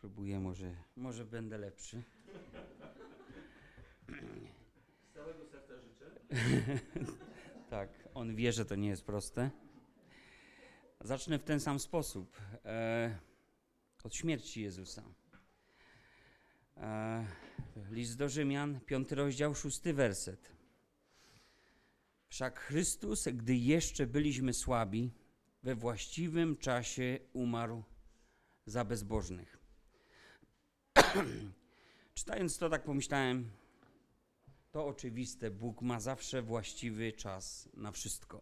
Próbuję, 0.00 0.40
może, 0.40 0.74
może 0.96 1.24
będę 1.24 1.58
lepszy. 1.58 2.02
Z 5.10 5.14
całego 5.14 5.44
serca 5.46 5.74
życzę. 5.80 6.10
Tak, 7.70 8.08
on 8.14 8.34
wie, 8.34 8.52
że 8.52 8.64
to 8.64 8.74
nie 8.74 8.88
jest 8.88 9.04
proste. 9.04 9.50
Zacznę 11.00 11.38
w 11.38 11.44
ten 11.44 11.60
sam 11.60 11.80
sposób. 11.80 12.40
E, 12.64 13.18
od 14.04 14.14
śmierci 14.14 14.62
Jezusa. 14.62 15.02
E, 16.76 17.26
list 17.90 18.16
do 18.16 18.28
Rzymian, 18.28 18.80
piąty 18.80 19.14
rozdział, 19.14 19.54
szósty 19.54 19.94
werset. 19.94 20.52
Wszak 22.28 22.60
Chrystus, 22.60 23.28
gdy 23.28 23.56
jeszcze 23.56 24.06
byliśmy 24.06 24.52
słabi, 24.54 25.12
we 25.62 25.74
właściwym 25.74 26.56
czasie 26.56 27.18
umarł 27.32 27.84
za 28.66 28.84
bezbożnych. 28.84 29.59
Czytając 32.14 32.58
to, 32.58 32.70
tak 32.70 32.84
pomyślałem, 32.84 33.50
to 34.72 34.86
oczywiste, 34.86 35.50
Bóg 35.50 35.82
ma 35.82 36.00
zawsze 36.00 36.42
właściwy 36.42 37.12
czas 37.12 37.68
na 37.74 37.92
wszystko. 37.92 38.40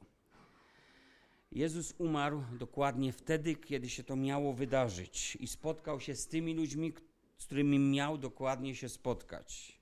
Jezus 1.52 1.94
umarł 1.98 2.42
dokładnie 2.58 3.12
wtedy, 3.12 3.54
kiedy 3.54 3.88
się 3.90 4.04
to 4.04 4.16
miało 4.16 4.52
wydarzyć 4.52 5.36
i 5.40 5.48
spotkał 5.48 6.00
się 6.00 6.16
z 6.16 6.28
tymi 6.28 6.54
ludźmi, 6.54 6.92
z 7.38 7.46
którymi 7.46 7.78
miał 7.78 8.18
dokładnie 8.18 8.74
się 8.74 8.88
spotkać. 8.88 9.78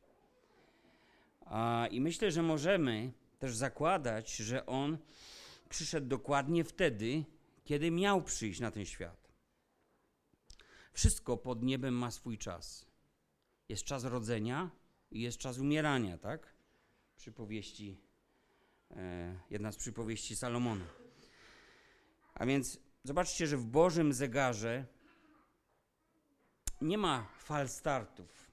A, 1.47 1.89
I 1.91 2.01
myślę, 2.01 2.31
że 2.31 2.43
możemy 2.43 3.13
też 3.39 3.57
zakładać, 3.57 4.37
że 4.37 4.67
On 4.67 4.99
przyszedł 5.69 6.07
dokładnie 6.07 6.65
wtedy, 6.65 7.25
kiedy 7.65 7.91
miał 7.91 8.23
przyjść 8.23 8.61
na 8.61 8.71
ten 8.71 8.85
świat. 8.85 9.26
Wszystko 10.97 11.37
pod 11.37 11.63
niebem 11.63 11.95
ma 11.95 12.11
swój 12.11 12.39
czas. 12.39 12.87
Jest 13.69 13.85
czas 13.85 14.05
rodzenia 14.05 14.71
i 15.11 15.21
jest 15.21 15.39
czas 15.39 15.59
umierania, 15.59 16.19
tak? 16.19 16.55
Przypowieści, 17.17 18.01
e, 18.91 19.41
jedna 19.51 19.73
z 19.73 19.77
przypowieści 19.77 20.37
Salomona. 20.37 20.85
A 22.35 22.47
więc 22.47 22.81
zobaczcie, 23.05 23.47
że 23.47 23.57
w 23.57 23.65
Bożym 23.65 24.13
zegarze 24.13 24.87
nie 26.81 26.99
ma 26.99 27.27
fal 27.39 27.69
startów. 27.69 28.51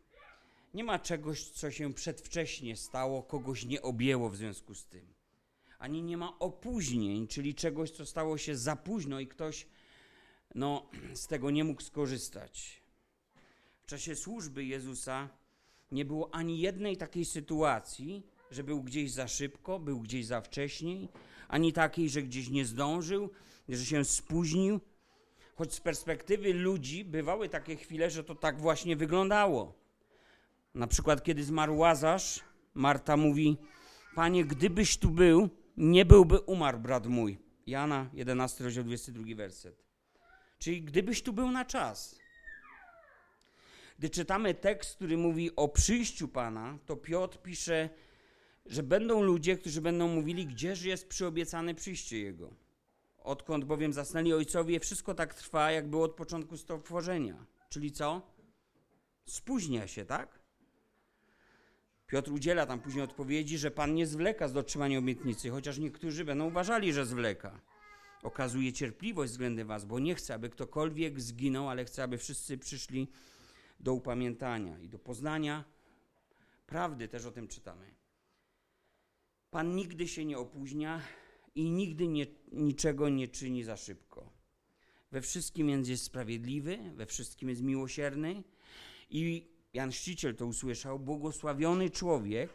Nie 0.73 0.84
ma 0.84 1.00
czegoś, 1.00 1.50
co 1.50 1.72
się 1.72 1.94
przedwcześnie 1.94 2.78
stało, 2.78 3.23
kogoś 3.23 3.66
nie 3.66 3.81
objęło 3.81 4.30
w 4.30 4.36
związku 4.36 4.75
z 4.75 4.86
tym. 4.86 5.14
Ani 5.80 6.03
nie 6.03 6.18
ma 6.18 6.40
opóźnień, 6.40 7.28
czyli 7.28 7.56
czegoś, 7.56 7.92
co 7.92 8.06
stało 8.06 8.38
się 8.38 8.56
za 8.56 8.75
późno 8.75 9.20
i 9.20 9.28
ktoś 9.28 9.68
no, 10.56 10.90
z 11.14 11.28
tego 11.28 11.52
nie 11.52 11.64
mógł 11.64 11.82
skorzystać. 11.82 12.82
W 13.84 13.86
czasie 13.86 14.16
służby 14.16 14.66
Jezusa 14.66 15.30
nie 15.92 16.06
było 16.06 16.36
ani 16.36 16.59
jednej 16.59 16.98
takiej 16.98 17.26
sytuacji, 17.26 18.23
że 18.52 18.64
był 18.64 18.84
gdzieś 18.84 19.12
za 19.12 19.28
szybko, 19.28 19.80
był 19.80 20.00
gdzieś 20.00 20.26
za 20.26 20.42
wcześniej, 20.42 21.09
ani 21.48 21.74
takiej, 21.74 22.09
że 22.09 22.22
gdzieś 22.22 22.50
nie 22.50 22.66
zdążył, 22.66 23.30
że 23.70 23.86
się 23.86 24.06
spóźnił. 24.06 24.80
Choć 25.56 25.74
z 25.74 25.80
perspektywy 25.80 26.54
ludzi 26.54 27.06
bywały 27.06 27.50
takie 27.50 27.76
chwile, 27.76 28.09
że 28.09 28.24
to 28.24 28.36
tak 28.36 28.62
właśnie 28.62 28.96
wyglądało. 28.96 29.74
Na 30.74 30.88
przykład, 30.88 31.24
kiedy 31.24 31.44
zmarł 31.44 31.78
Łazarz, 31.78 32.40
Marta 32.74 33.18
mówi: 33.18 33.58
Panie, 34.16 34.46
gdybyś 34.46 34.98
tu 34.98 35.09
był, 35.09 35.50
nie 35.78 36.06
byłby 36.06 36.40
umarł 36.40 36.80
brat 36.80 37.08
mój. 37.08 37.38
Jana 37.68 38.09
11, 38.14 38.64
rozdział 38.64 38.84
22 38.84 39.36
werset. 39.36 39.84
Czyli 40.64 40.81
gdybyś 40.81 41.22
tu 41.22 41.33
był 41.33 41.52
na 41.52 41.66
czas. 41.66 42.19
Gdy 44.00 44.09
czytamy 44.09 44.53
tekst, 44.53 44.95
który 44.95 45.17
mówi 45.17 45.56
o 45.56 45.67
przyjściu 45.67 46.28
Pana, 46.28 46.78
to 46.86 46.95
Piotr 46.95 47.42
pisze, 47.42 47.89
że 48.66 48.84
będą 48.84 49.23
ludzie, 49.23 49.57
którzy 49.57 49.81
będą 49.81 50.07
mówili, 50.07 50.46
gdzież 50.47 50.84
jest 50.84 51.07
przyobiecane 51.07 51.75
przyjście 51.75 52.19
Jego. 52.19 52.53
Odkąd 53.18 53.66
bowiem 53.66 53.94
zasnęli 53.94 54.34
ojcowie, 54.34 54.79
wszystko 54.79 55.13
tak 55.13 55.34
trwa, 55.34 55.72
jak 55.72 55.90
było 55.90 56.06
od 56.06 56.16
początku 56.16 56.57
stworzenia. 56.57 57.46
Czyli 57.69 57.91
co? 57.91 58.22
Spóźnia 59.25 59.88
się, 59.88 60.06
tak? 60.06 60.40
Piotr 62.07 62.31
udziela 62.31 62.66
tam 62.66 62.79
później 62.79 63.03
odpowiedzi, 63.03 63.57
że 63.57 63.72
Pan 63.72 63.96
nie 63.96 64.07
zwleka 64.07 64.47
z 64.47 64.53
dotrzymaniem 64.53 65.03
obietnicy, 65.03 65.50
chociaż 65.50 65.78
niektórzy 65.78 66.25
będą 66.25 66.47
uważali, 66.47 66.94
że 66.94 67.06
zwleka. 67.06 67.72
Okazuje 68.23 68.73
cierpliwość 68.73 69.31
względem 69.31 69.67
Was, 69.67 69.85
bo 69.85 70.00
nie 70.00 70.16
chce, 70.16 70.34
aby 70.34 70.50
ktokolwiek 70.50 71.22
zginął, 71.22 71.69
ale 71.69 71.85
chce, 71.85 72.03
aby 72.03 72.17
wszyscy 72.17 72.57
przyszli 72.57 73.07
do 73.79 73.94
upamiętania 73.94 74.79
i 74.79 74.89
do 74.89 75.00
poznania 75.00 75.63
prawdy, 76.66 77.07
też 77.07 77.25
o 77.25 77.31
tym 77.31 77.47
czytamy. 77.47 77.95
Pan 79.51 79.75
nigdy 79.75 80.07
się 80.07 80.25
nie 80.25 80.38
opóźnia 80.38 81.01
i 81.56 81.69
nigdy 81.69 82.07
nie, 82.07 82.25
niczego 82.51 83.09
nie 83.09 83.28
czyni 83.28 83.63
za 83.63 83.78
szybko. 83.78 84.34
We 85.11 85.22
wszystkim 85.22 85.67
więc 85.67 85.88
jest 85.88 86.03
sprawiedliwy, 86.03 86.78
we 86.95 87.05
wszystkim 87.05 87.50
jest 87.50 87.61
miłosierny 87.61 88.44
i 89.09 89.47
Jan 89.73 89.91
Chrzciciel 89.91 90.35
to 90.35 90.45
usłyszał, 90.45 91.00
błogosławiony 91.00 91.90
człowiek, 91.90 92.50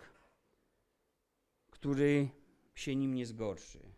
który 1.70 2.28
się 2.74 2.96
nim 2.96 3.14
nie 3.14 3.26
zgorszy. 3.26 3.97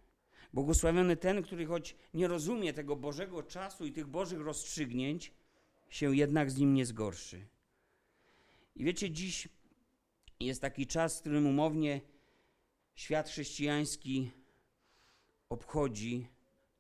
Błogosławiony 0.53 1.17
ten, 1.17 1.43
który 1.43 1.67
choć 1.67 1.97
nie 2.15 2.29
rozumie 2.29 2.73
tego 2.73 2.97
Bożego 2.97 3.43
czasu 3.43 3.87
i 3.87 3.93
tych 3.93 4.07
Bożych 4.07 4.41
rozstrzygnięć, 4.41 5.33
się 5.91 6.17
jednak 6.17 6.51
z 6.51 6.57
nim 6.57 6.75
nie 6.75 6.87
zgorszy. 6.87 7.47
I 8.77 8.85
wiecie, 8.85 9.11
dziś 9.11 9.49
jest 10.41 10.61
taki 10.61 10.87
czas, 10.87 11.19
w 11.19 11.21
którym 11.21 11.47
umownie 11.47 12.01
świat 12.95 13.29
chrześcijański 13.29 14.31
obchodzi 15.49 16.27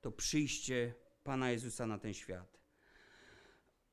to 0.01 0.13
przyjście 0.13 0.95
Pana 1.25 1.51
Jezusa 1.51 1.87
na 1.87 1.99
ten 1.99 2.15
świat. 2.15 2.61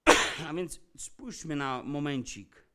A 0.47 0.53
więc 0.53 0.79
spójrzmy 0.97 1.55
na 1.55 1.83
momencik. 1.83 2.65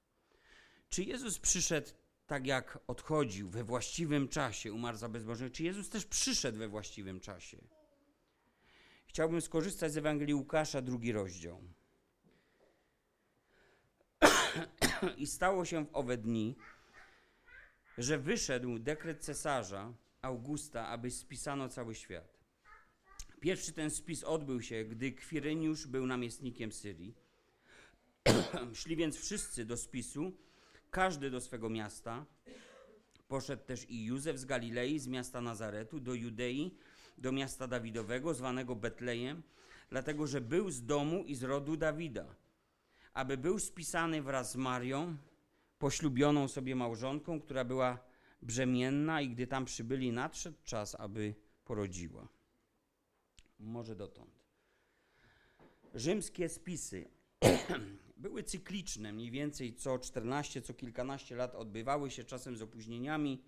Czy 0.88 1.04
Jezus 1.04 1.38
przyszedł 1.38 1.90
tak, 2.32 2.46
jak 2.46 2.78
odchodził 2.86 3.48
we 3.48 3.64
właściwym 3.64 4.28
czasie, 4.28 4.72
umarł 4.72 4.98
za 4.98 5.08
bezbożnych? 5.08 5.52
Czy 5.52 5.62
Jezus 5.62 5.88
też 5.88 6.06
przyszedł 6.06 6.58
we 6.58 6.68
właściwym 6.68 7.20
czasie? 7.20 7.58
Chciałbym 9.06 9.40
skorzystać 9.40 9.92
z 9.92 9.96
Ewangelii 9.96 10.34
Łukasza, 10.34 10.82
drugi 10.82 11.12
rozdział. 11.12 11.62
I 15.16 15.26
stało 15.26 15.64
się 15.64 15.84
w 15.84 15.88
owe 15.92 16.16
dni, 16.16 16.56
że 17.98 18.18
wyszedł 18.18 18.78
dekret 18.78 19.24
cesarza 19.24 19.94
Augusta, 20.22 20.88
aby 20.88 21.10
spisano 21.10 21.68
cały 21.68 21.94
świat. 21.94 22.38
Pierwszy 23.40 23.72
ten 23.72 23.90
spis 23.90 24.24
odbył 24.24 24.62
się, 24.62 24.84
gdy 24.84 25.12
Kwireniusz 25.12 25.86
był 25.86 26.06
namiestnikiem 26.06 26.72
Syrii. 26.72 27.14
Szli 28.74 28.96
więc 28.96 29.16
wszyscy 29.16 29.64
do 29.64 29.76
spisu, 29.76 30.32
każdy 30.92 31.30
do 31.30 31.40
swego 31.40 31.70
miasta. 31.70 32.26
Poszedł 33.28 33.64
też 33.64 33.90
i 33.90 34.04
Józef 34.04 34.38
z 34.38 34.44
Galilei, 34.44 34.98
z 34.98 35.06
miasta 35.06 35.40
Nazaretu, 35.40 36.00
do 36.00 36.14
Judei, 36.14 36.76
do 37.18 37.32
miasta 37.32 37.66
Dawidowego, 37.66 38.34
zwanego 38.34 38.76
Betlejem, 38.76 39.42
dlatego 39.90 40.26
że 40.26 40.40
był 40.40 40.70
z 40.70 40.84
domu 40.84 41.24
i 41.24 41.34
z 41.34 41.42
rodu 41.42 41.76
Dawida 41.76 42.26
aby 43.14 43.36
był 43.36 43.58
spisany 43.58 44.22
wraz 44.22 44.52
z 44.52 44.56
Marią, 44.56 45.16
poślubioną 45.78 46.48
sobie 46.48 46.76
małżonką, 46.76 47.40
która 47.40 47.64
była 47.64 47.98
brzemienna 48.42 49.20
i 49.20 49.28
gdy 49.28 49.46
tam 49.46 49.64
przybyli, 49.64 50.12
nadszedł 50.12 50.56
czas, 50.64 50.94
aby 50.94 51.34
porodziła. 51.64 52.28
Może 53.58 53.96
dotąd. 53.96 54.42
Rzymskie 55.94 56.48
spisy 56.48 57.08
były 58.22 58.42
cykliczne, 58.42 59.12
mniej 59.12 59.30
więcej 59.30 59.74
co 59.74 59.98
14, 59.98 60.62
co 60.62 60.74
kilkanaście 60.74 61.36
lat 61.36 61.54
odbywały 61.54 62.10
się, 62.10 62.24
czasem 62.24 62.56
z 62.56 62.62
opóźnieniami. 62.62 63.42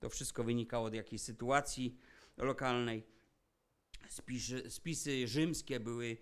To 0.00 0.08
wszystko 0.08 0.44
wynikało 0.44 0.86
od 0.86 0.94
jakiejś 0.94 1.22
sytuacji 1.22 1.96
lokalnej. 2.36 3.02
Spisy, 4.08 4.70
spisy 4.70 5.28
rzymskie 5.28 5.80
były 5.80 6.16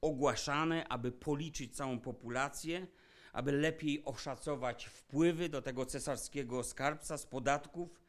ogłaszane, 0.00 0.88
aby 0.88 1.12
policzyć 1.12 1.76
całą 1.76 2.00
populację, 2.00 2.86
aby 3.32 3.52
lepiej 3.52 4.04
oszacować 4.04 4.84
wpływy 4.84 5.48
do 5.48 5.62
tego 5.62 5.86
cesarskiego 5.86 6.64
skarbca 6.64 7.18
z 7.18 7.26
podatków, 7.26 8.00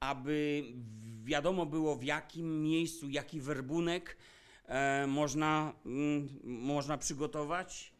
aby 0.00 0.64
wiadomo 1.24 1.66
było 1.66 1.96
w 1.96 2.04
jakim 2.04 2.62
miejscu, 2.62 3.08
jaki 3.08 3.40
werbunek 3.40 4.16
e, 4.66 5.06
można, 5.06 5.72
mm, 5.86 6.28
można 6.44 6.98
przygotować, 6.98 7.92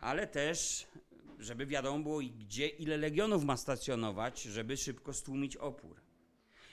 ale 0.00 0.26
też, 0.26 0.86
żeby 1.38 1.66
wiadomo 1.66 1.98
było, 1.98 2.18
gdzie 2.18 2.68
ile 2.68 2.96
legionów 2.96 3.44
ma 3.44 3.56
stacjonować, 3.56 4.42
żeby 4.42 4.76
szybko 4.76 5.12
stłumić 5.12 5.56
opór. 5.56 6.00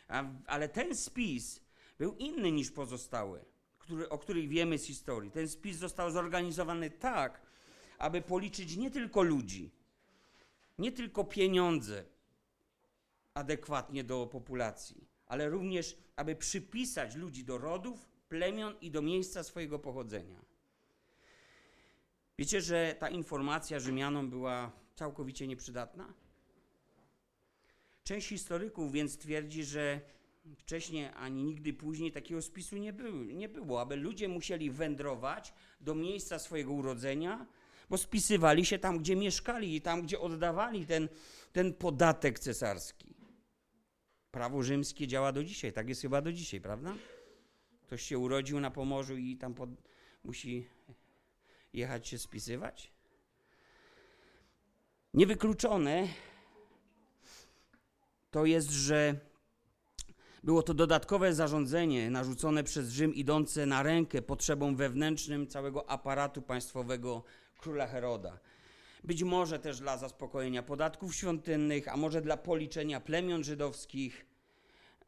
A, 0.07 0.23
ale 0.45 0.69
ten 0.69 0.95
spis 0.95 1.61
był 1.97 2.15
inny 2.15 2.51
niż 2.51 2.71
pozostałe 2.71 3.45
który, 3.87 4.09
o 4.09 4.17
której 4.17 4.47
wiemy 4.47 4.77
z 4.77 4.85
historii. 4.85 5.31
Ten 5.31 5.47
spis 5.47 5.77
został 5.77 6.11
zorganizowany 6.11 6.89
tak, 6.89 7.41
aby 7.97 8.21
policzyć 8.21 8.77
nie 8.77 8.91
tylko 8.91 9.21
ludzi, 9.21 9.71
nie 10.77 10.91
tylko 10.91 11.23
pieniądze 11.23 12.05
adekwatnie 13.33 14.03
do 14.03 14.27
populacji, 14.27 15.07
ale 15.25 15.49
również, 15.49 15.97
aby 16.15 16.35
przypisać 16.35 17.15
ludzi 17.15 17.43
do 17.43 17.57
rodów, 17.57 18.09
plemion 18.29 18.75
i 18.81 18.91
do 18.91 19.01
miejsca 19.01 19.43
swojego 19.43 19.79
pochodzenia. 19.79 20.46
Wiecie, 22.39 22.61
że 22.61 22.95
ta 22.99 23.09
informacja 23.09 23.79
Rzymianom 23.79 24.29
była 24.29 24.71
całkowicie 24.95 25.47
nieprzydatna? 25.47 26.13
Część 28.03 28.27
historyków 28.27 28.91
więc 28.91 29.17
twierdzi, 29.17 29.63
że 29.63 30.01
wcześniej 30.57 31.09
ani 31.15 31.43
nigdy 31.43 31.73
później 31.73 32.11
takiego 32.11 32.41
spisu 32.41 32.77
nie, 32.77 32.93
był, 32.93 33.23
nie 33.23 33.49
było, 33.49 33.81
aby 33.81 33.95
ludzie 33.95 34.27
musieli 34.27 34.71
wędrować 34.71 35.53
do 35.81 35.95
miejsca 35.95 36.39
swojego 36.39 36.73
urodzenia, 36.73 37.45
bo 37.89 37.97
spisywali 37.97 38.65
się 38.65 38.79
tam, 38.79 38.99
gdzie 38.99 39.15
mieszkali 39.15 39.75
i 39.75 39.81
tam, 39.81 40.01
gdzie 40.01 40.19
oddawali 40.19 40.85
ten, 40.85 41.09
ten 41.53 41.73
podatek 41.73 42.39
cesarski. 42.39 43.15
Prawo 44.31 44.63
rzymskie 44.63 45.07
działa 45.07 45.31
do 45.31 45.43
dzisiaj, 45.43 45.73
tak 45.73 45.89
jest 45.89 46.01
chyba 46.01 46.21
do 46.21 46.33
dzisiaj, 46.33 46.61
prawda? 46.61 46.95
Ktoś 47.81 48.01
się 48.01 48.17
urodził 48.17 48.59
na 48.59 48.71
Pomorzu 48.71 49.17
i 49.17 49.37
tam 49.37 49.53
pod, 49.53 49.69
musi 50.23 50.67
jechać 51.77 52.07
się 52.07 52.17
spisywać? 52.17 52.91
Niewykluczone 55.13 56.07
to 58.31 58.45
jest, 58.45 58.71
że 58.71 59.15
było 60.43 60.63
to 60.63 60.73
dodatkowe 60.73 61.33
zarządzenie 61.33 62.09
narzucone 62.09 62.63
przez 62.63 62.89
Rzym 62.89 63.15
idące 63.15 63.65
na 63.65 63.83
rękę 63.83 64.21
potrzebom 64.21 64.75
wewnętrznym 64.75 65.47
całego 65.47 65.89
aparatu 65.89 66.41
państwowego 66.41 67.23
króla 67.57 67.87
Heroda. 67.87 68.39
Być 69.03 69.23
może 69.23 69.59
też 69.59 69.79
dla 69.79 69.97
zaspokojenia 69.97 70.63
podatków 70.63 71.15
świątynnych, 71.15 71.87
a 71.87 71.97
może 71.97 72.21
dla 72.21 72.37
policzenia 72.37 72.99
plemion 72.99 73.43
żydowskich. 73.43 74.25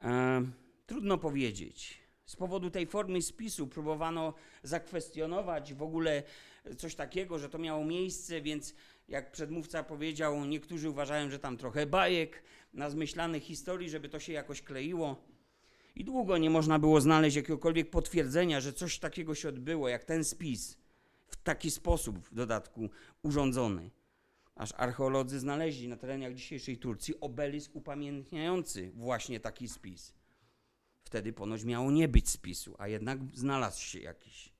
E, 0.04 0.42
trudno 0.86 1.18
powiedzieć. 1.18 2.00
Z 2.26 2.36
powodu 2.36 2.72
tej 2.72 2.88
formy 2.88 3.22
spisu 3.22 3.68
próbowano 3.68 4.34
zakwestionować 4.64 5.74
w 5.74 5.84
ogóle 5.84 6.24
coś 6.78 6.96
takiego, 6.96 7.40
że 7.40 7.50
to 7.50 7.58
miało 7.58 7.86
miejsce, 7.86 8.42
więc 8.42 8.76
jak 9.08 9.32
przedmówca 9.32 9.84
powiedział, 9.84 10.46
niektórzy 10.46 10.90
uważają, 10.90 11.30
że 11.30 11.40
tam 11.40 11.58
trochę 11.58 11.86
bajek, 11.86 12.44
na 12.74 12.90
zmyślanych 12.90 13.44
historii, 13.44 13.90
żeby 13.90 14.10
to 14.10 14.20
się 14.20 14.34
jakoś 14.34 14.62
kleiło. 14.62 15.24
I 15.96 16.04
długo 16.04 16.38
nie 16.38 16.50
można 16.50 16.80
było 16.80 17.02
znaleźć 17.02 17.36
jakiegokolwiek 17.36 17.90
potwierdzenia, 17.90 18.62
że 18.62 18.74
coś 18.74 19.00
takiego 19.00 19.36
się 19.36 19.50
odbyło, 19.50 19.90
jak 19.90 20.04
ten 20.04 20.24
spis, 20.24 20.78
w 21.28 21.36
taki 21.36 21.72
sposób 21.72 22.20
w 22.20 22.34
dodatku 22.34 22.90
urządzony. 23.24 23.92
Aż 24.56 24.74
archeolodzy 24.78 25.40
znaleźli 25.40 25.88
na 25.88 25.98
terenach 25.98 26.34
dzisiejszej 26.34 26.78
Turcji 26.78 27.20
obelisk 27.20 27.76
upamiętniający 27.76 28.92
właśnie 28.96 29.40
taki 29.40 29.68
spis. 29.68 30.14
Wtedy 31.04 31.34
ponoć 31.34 31.64
miało 31.64 31.92
nie 31.92 32.08
być 32.08 32.30
spisu, 32.30 32.76
a 32.78 32.88
jednak 32.88 33.20
znalazł 33.34 33.82
się 33.82 34.00
jakiś. 34.00 34.54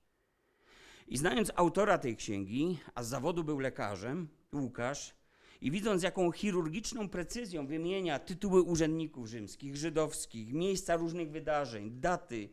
I 1.10 1.16
znając 1.16 1.52
autora 1.56 1.98
tej 1.98 2.16
księgi, 2.16 2.78
a 2.94 3.02
z 3.02 3.08
zawodu 3.08 3.44
był 3.44 3.58
lekarzem, 3.58 4.28
Łukasz, 4.52 5.14
i 5.60 5.70
widząc, 5.70 6.02
jaką 6.02 6.32
chirurgiczną 6.32 7.08
precyzją 7.08 7.66
wymienia 7.66 8.18
tytuły 8.18 8.62
urzędników 8.62 9.26
rzymskich, 9.26 9.76
żydowskich, 9.76 10.52
miejsca 10.52 10.96
różnych 10.96 11.30
wydarzeń, 11.30 11.90
daty, 11.90 12.48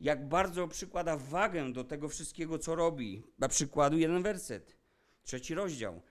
jak 0.00 0.28
bardzo 0.28 0.68
przykłada 0.68 1.16
wagę 1.16 1.72
do 1.72 1.84
tego 1.84 2.08
wszystkiego, 2.08 2.58
co 2.58 2.74
robi. 2.74 3.22
Na 3.38 3.48
przykładu 3.48 3.98
jeden 3.98 4.22
werset, 4.22 4.76
trzeci 5.22 5.54
rozdział. 5.54 6.02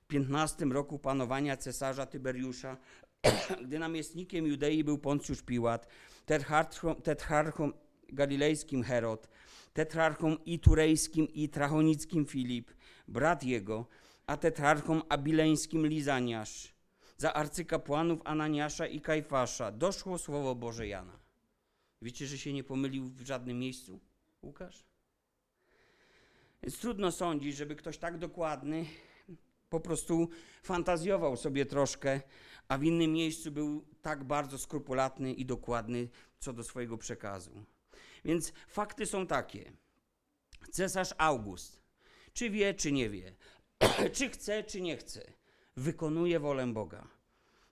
W 0.00 0.06
15 0.06 0.64
roku 0.64 0.98
panowania 0.98 1.56
cesarza 1.56 2.06
Tyberiusza, 2.06 2.76
gdy 3.64 3.78
namiestnikiem 3.78 4.46
Judei 4.46 4.84
był 4.84 4.98
Poncjusz 4.98 5.42
Piłat, 5.42 5.86
tetrarchą, 6.26 6.94
tetrarchą 6.94 7.72
galilejskim 8.08 8.82
Herod, 8.82 9.28
tetrarchą 9.72 10.36
i 10.46 10.58
turejskim 10.58 11.28
i 11.28 11.48
trachonickim 11.48 12.26
Filip, 12.26 12.70
brat 13.08 13.44
jego, 13.44 13.86
a 14.26 14.36
tetrarchą 14.36 15.08
abileńskim 15.08 15.86
Lizaniasz. 15.86 16.74
Za 17.16 17.32
arcykapłanów 17.32 18.20
Ananiasza 18.24 18.86
i 18.86 19.00
Kajfasza 19.00 19.72
doszło 19.72 20.18
słowo 20.18 20.54
Boże 20.54 20.86
Jana. 20.86 21.18
Wiecie, 22.02 22.26
że 22.26 22.38
się 22.38 22.52
nie 22.52 22.64
pomylił 22.64 23.04
w 23.04 23.20
żadnym 23.20 23.58
miejscu 23.58 24.00
Łukasz? 24.42 24.84
Więc 26.62 26.78
trudno 26.78 27.12
sądzić, 27.12 27.56
żeby 27.56 27.76
ktoś 27.76 27.98
tak 27.98 28.18
dokładny 28.18 28.86
po 29.70 29.80
prostu 29.80 30.28
fantazjował 30.62 31.36
sobie 31.36 31.66
troszkę, 31.66 32.20
a 32.68 32.78
w 32.78 32.84
innym 32.84 33.12
miejscu 33.12 33.50
był 33.50 33.84
tak 34.02 34.24
bardzo 34.24 34.58
skrupulatny 34.58 35.32
i 35.32 35.46
dokładny 35.46 36.08
co 36.38 36.52
do 36.52 36.64
swojego 36.64 36.98
przekazu. 36.98 37.64
Więc 38.24 38.52
fakty 38.68 39.06
są 39.06 39.26
takie. 39.26 39.72
Cesarz 40.70 41.14
August, 41.18 41.82
czy 42.32 42.50
wie, 42.50 42.74
czy 42.74 42.92
nie 42.92 43.10
wie, 43.10 43.34
czy 44.14 44.28
chce, 44.28 44.64
czy 44.64 44.80
nie 44.80 44.96
chce, 44.96 45.32
wykonuje 45.76 46.40
wolę 46.40 46.66
Boga. 46.66 47.08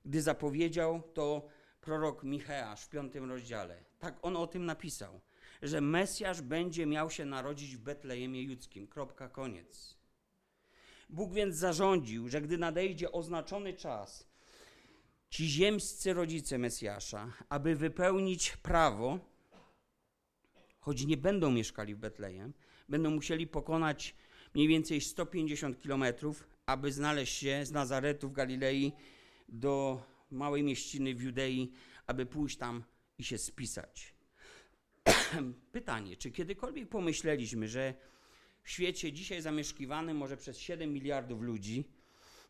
Gdy 0.04 0.22
zapowiedział 0.22 1.02
to 1.14 1.48
prorok 1.80 2.24
Micheasz 2.24 2.84
w 2.84 2.88
piątym 2.88 3.30
rozdziale, 3.30 3.84
tak 3.98 4.18
on 4.22 4.36
o 4.36 4.46
tym 4.46 4.66
napisał, 4.66 5.20
że 5.62 5.80
Mesjasz 5.80 6.42
będzie 6.42 6.86
miał 6.86 7.10
się 7.10 7.24
narodzić 7.24 7.76
w 7.76 7.80
Betlejemie 7.80 8.42
Judzkim. 8.42 8.86
Kropka, 8.86 9.28
koniec. 9.28 9.96
Bóg 11.10 11.32
więc 11.32 11.56
zarządził, 11.56 12.28
że 12.28 12.40
gdy 12.40 12.58
nadejdzie 12.58 13.12
oznaczony 13.12 13.74
czas, 13.74 14.28
ci 15.30 15.48
ziemscy 15.48 16.12
rodzice 16.12 16.58
Mesjasza, 16.58 17.32
aby 17.48 17.76
wypełnić 17.76 18.56
prawo, 18.56 19.18
choć 20.80 21.06
nie 21.06 21.16
będą 21.16 21.50
mieszkali 21.50 21.94
w 21.94 21.98
Betlejem, 21.98 22.52
będą 22.88 23.10
musieli 23.10 23.46
pokonać 23.46 24.14
mniej 24.54 24.68
więcej 24.68 25.00
150 25.00 25.82
kilometrów, 25.82 26.48
aby 26.66 26.92
znaleźć 26.92 27.38
się 27.38 27.66
z 27.66 27.72
Nazaretu 27.72 28.28
w 28.28 28.32
Galilei 28.32 28.92
do 29.48 30.02
małej 30.30 30.62
mieściny 30.62 31.14
w 31.14 31.22
Judei, 31.22 31.72
aby 32.06 32.26
pójść 32.26 32.56
tam 32.56 32.84
i 33.18 33.24
się 33.24 33.38
spisać. 33.38 34.14
Pytanie, 35.72 36.16
czy 36.16 36.30
kiedykolwiek 36.30 36.88
pomyśleliśmy, 36.88 37.68
że 37.68 37.94
w 38.62 38.70
świecie 38.70 39.12
dzisiaj 39.12 39.42
zamieszkiwanym 39.42 40.16
może 40.16 40.36
przez 40.36 40.58
7 40.58 40.92
miliardów 40.92 41.42
ludzi, 41.42 41.84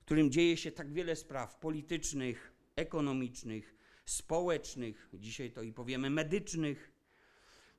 w 0.01 0.05
którym 0.05 0.31
dzieje 0.31 0.57
się 0.57 0.73
tak 0.73 0.93
wiele 0.93 1.17
spraw 1.17 1.57
politycznych, 1.57 2.53
ekonomicznych, 2.77 3.75
społecznych, 4.05 5.09
dzisiaj 5.15 5.51
to 5.51 5.63
i 5.63 5.73
powiemy 5.73 6.11
medycznych, 6.11 6.90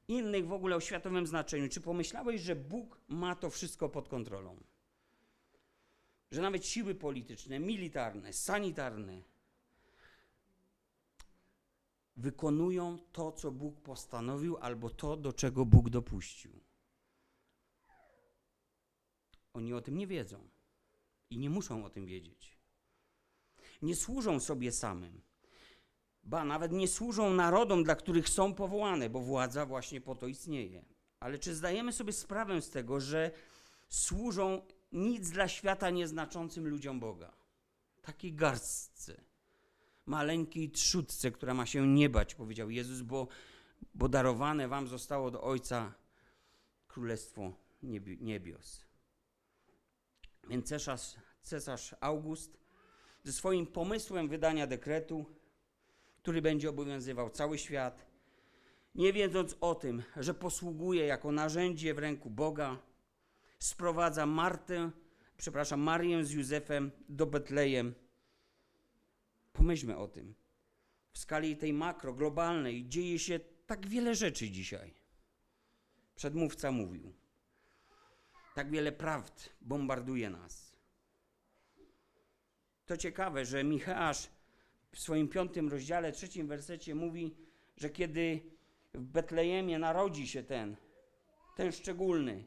innych 0.08 0.48
w 0.48 0.54
ogóle 0.54 0.76
o 0.76 0.80
światowym 0.80 1.28
znaczeniu. 1.28 1.70
Czy 1.70 1.82
pomyślałeś, 1.82 2.42
że 2.42 2.56
Bóg 2.56 3.02
ma 3.08 3.36
to 3.36 3.50
wszystko 3.50 3.90
pod 3.90 4.10
kontrolą? 4.10 4.64
Że 6.32 6.42
nawet 6.42 6.66
siły 6.66 6.96
polityczne, 6.96 7.60
militarne, 7.60 8.34
sanitarne 8.34 9.22
wykonują 12.16 12.98
to, 13.12 13.32
co 13.32 13.52
Bóg 13.52 13.82
postanowił, 13.82 14.58
albo 14.58 14.90
to, 14.90 15.18
do 15.18 15.34
czego 15.34 15.66
Bóg 15.66 15.90
dopuścił. 15.90 16.60
Oni 19.54 19.74
o 19.74 19.82
tym 19.82 19.98
nie 19.98 20.08
wiedzą 20.08 20.50
i 21.30 21.38
nie 21.38 21.50
muszą 21.50 21.86
o 21.86 21.90
tym 21.90 22.06
wiedzieć. 22.06 22.58
Nie 23.82 23.96
służą 23.96 24.40
sobie 24.40 24.72
samym 24.72 25.22
ba 26.24 26.46
nawet 26.46 26.72
nie 26.72 26.88
służą 26.88 27.34
narodom, 27.34 27.84
dla 27.84 27.96
których 27.96 28.30
są 28.30 28.54
powołane, 28.54 29.10
bo 29.10 29.20
władza 29.20 29.66
właśnie 29.66 30.02
po 30.02 30.16
to 30.16 30.28
istnieje. 30.28 30.86
Ale 31.20 31.40
czy 31.40 31.56
zdajemy 31.56 31.94
sobie 31.94 32.14
sprawę 32.14 32.62
z 32.62 32.70
tego, 32.70 33.00
że 33.00 33.32
służą 33.90 34.62
nic 34.92 35.30
dla 35.30 35.48
świata 35.48 35.90
nieznaczącym 35.90 36.68
ludziom 36.68 37.00
Boga? 37.00 37.32
Takiej 38.02 38.34
garstce, 38.34 39.22
maleńkiej 40.06 40.72
trzutce, 40.72 41.32
która 41.32 41.54
ma 41.54 41.66
się 41.66 41.88
nie 41.88 42.10
bać, 42.10 42.36
powiedział 42.36 42.70
Jezus, 42.70 43.02
bo, 43.02 43.28
bo 43.94 44.10
darowane 44.10 44.68
wam 44.68 44.88
zostało 44.88 45.28
od 45.28 45.36
Ojca 45.36 45.94
Królestwo 46.88 47.54
Niebios. 48.20 48.86
Więc 50.50 50.68
cesarz, 50.68 51.16
cesarz 51.42 51.96
August 52.00 52.58
ze 53.24 53.34
swoim 53.34 53.68
pomysłem 53.68 54.28
wydania 54.28 54.68
dekretu 54.68 55.26
który 56.22 56.42
będzie 56.42 56.70
obowiązywał 56.70 57.30
cały 57.30 57.58
świat, 57.58 58.06
nie 58.96 59.14
wiedząc 59.14 59.56
o 59.62 59.76
tym, 59.76 60.04
że 60.18 60.34
posługuje 60.34 61.06
jako 61.06 61.32
narzędzie 61.32 61.94
w 61.94 62.00
ręku 62.00 62.30
Boga, 62.30 62.78
sprowadza 63.60 64.26
Martę, 64.26 64.92
przepraszam, 65.38 65.80
Marię 65.80 66.26
z 66.26 66.32
Józefem 66.32 66.92
do 67.10 67.26
Betlejem. 67.26 67.94
Pomyślmy 69.54 69.98
o 69.98 70.08
tym. 70.08 70.36
W 71.14 71.20
skali 71.20 71.58
tej 71.58 71.74
makro, 71.74 72.14
globalnej 72.14 72.88
dzieje 72.88 73.20
się 73.20 73.40
tak 73.68 73.88
wiele 73.88 74.16
rzeczy 74.16 74.52
dzisiaj. 74.52 74.94
Przedmówca 76.16 76.72
mówił. 76.72 77.14
Tak 78.56 78.72
wiele 78.72 78.92
prawd 78.92 79.50
bombarduje 79.62 80.30
nas. 80.30 80.76
To 82.86 82.98
ciekawe, 82.98 83.46
że 83.46 83.64
Micheasz 83.64 84.30
w 84.92 85.00
swoim 85.00 85.28
piątym 85.28 85.70
rozdziale, 85.70 86.12
trzecim 86.12 86.48
wersecie 86.48 86.96
mówi, 86.96 87.36
że 87.78 87.90
kiedy 87.90 88.42
w 88.94 89.04
Betlejemie 89.04 89.80
narodzi 89.80 90.28
się 90.28 90.44
ten, 90.44 90.76
ten 91.56 91.72
szczególny, 91.72 92.44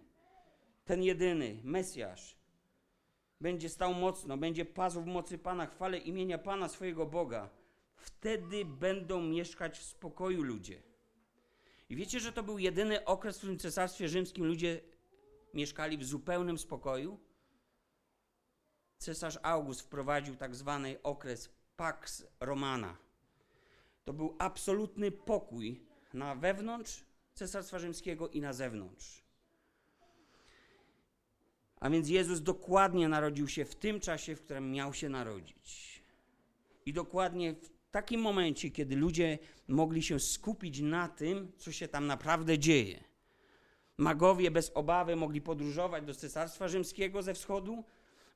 ten 0.84 1.02
jedyny 1.02 1.60
Mesjasz, 1.64 2.36
będzie 3.40 3.68
stał 3.68 3.94
mocno, 3.94 4.36
będzie 4.36 4.64
pasł 4.64 5.02
w 5.02 5.06
mocy 5.06 5.38
Pana, 5.38 5.66
chwale 5.66 5.98
imienia 5.98 6.38
Pana 6.38 6.68
swojego 6.68 7.06
Boga. 7.06 7.50
Wtedy 7.96 8.64
będą 8.64 9.22
mieszkać 9.22 9.78
w 9.78 9.82
spokoju 9.82 10.42
ludzie. 10.42 10.82
I 11.88 11.96
wiecie, 11.96 12.20
że 12.20 12.32
to 12.32 12.42
był 12.42 12.58
jedyny 12.58 13.04
okres, 13.04 13.36
w 13.36 13.38
którym 13.38 13.58
Cesarstwie 13.58 14.08
Rzymskim 14.08 14.44
ludzie 14.44 14.80
mieszkali 15.54 15.98
w 15.98 16.04
zupełnym 16.04 16.58
spokoju? 16.58 17.18
Cesarz 18.98 19.38
August 19.42 19.80
wprowadził 19.80 20.36
tak 20.36 20.54
zwany 20.54 21.02
okres 21.02 21.50
Pax 21.76 22.26
Romana. 22.40 22.96
To 24.04 24.12
był 24.12 24.36
absolutny 24.38 25.10
pokój 25.10 25.80
na 26.14 26.34
wewnątrz 26.34 27.04
Cesarstwa 27.34 27.78
Rzymskiego 27.78 28.28
i 28.28 28.40
na 28.40 28.52
zewnątrz. 28.52 29.24
A 31.80 31.90
więc 31.90 32.08
Jezus 32.08 32.42
dokładnie 32.42 33.08
narodził 33.08 33.48
się 33.48 33.64
w 33.64 33.74
tym 33.74 34.00
czasie, 34.00 34.36
w 34.36 34.42
którym 34.42 34.72
miał 34.72 34.94
się 34.94 35.08
narodzić. 35.08 36.02
I 36.86 36.92
dokładnie 36.92 37.54
w 37.54 37.90
takim 37.90 38.20
momencie, 38.20 38.70
kiedy 38.70 38.96
ludzie 38.96 39.38
mogli 39.68 40.02
się 40.02 40.20
skupić 40.20 40.80
na 40.80 41.08
tym, 41.08 41.52
co 41.56 41.72
się 41.72 41.88
tam 41.88 42.06
naprawdę 42.06 42.58
dzieje. 42.58 43.04
Magowie 43.98 44.50
bez 44.50 44.70
obawy 44.74 45.16
mogli 45.16 45.40
podróżować 45.40 46.04
do 46.04 46.14
Cesarstwa 46.14 46.68
Rzymskiego 46.68 47.22
ze 47.22 47.34
wschodu, 47.34 47.84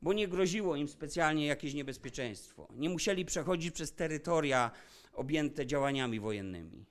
bo 0.02 0.12
nie 0.12 0.28
groziło 0.28 0.76
im 0.76 0.88
specjalnie 0.88 1.46
jakieś 1.46 1.74
niebezpieczeństwo. 1.74 2.68
Nie 2.76 2.88
musieli 2.88 3.24
przechodzić 3.24 3.74
przez 3.74 3.92
terytoria 3.92 4.70
objęte 5.12 5.66
działaniami 5.66 6.20
wojennymi. 6.20 6.84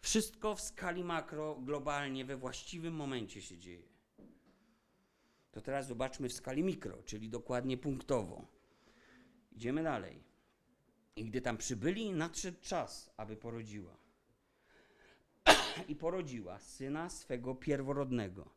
Wszystko 0.00 0.54
w 0.54 0.60
skali 0.60 1.04
makro, 1.04 1.54
globalnie, 1.54 2.24
we 2.24 2.36
właściwym 2.36 2.94
momencie 2.94 3.42
się 3.42 3.58
dzieje. 3.58 3.88
To 5.52 5.60
teraz 5.60 5.86
zobaczmy 5.86 6.28
w 6.28 6.32
skali 6.32 6.62
mikro, 6.62 7.02
czyli 7.02 7.28
dokładnie 7.28 7.76
punktowo. 7.76 8.46
Idziemy 9.52 9.82
dalej. 9.82 10.22
I 11.16 11.24
gdy 11.24 11.40
tam 11.40 11.56
przybyli, 11.56 12.12
nadszedł 12.12 12.58
czas, 12.60 13.10
aby 13.16 13.36
porodziła. 13.36 13.96
I 15.88 15.96
porodziła 15.96 16.58
syna 16.58 17.10
swego 17.10 17.54
pierworodnego. 17.54 18.50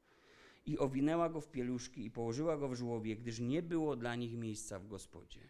I 0.68 0.78
owinęła 0.78 1.30
go 1.30 1.42
w 1.42 1.52
pieluszki 1.52 2.06
i 2.06 2.12
położyła 2.12 2.58
go 2.58 2.70
w 2.70 2.76
żłobie, 2.76 3.16
gdyż 3.16 3.40
nie 3.40 3.62
było 3.62 3.96
dla 3.96 4.16
nich 4.16 4.38
miejsca 4.38 4.80
w 4.80 4.88
gospodzie. 4.88 5.42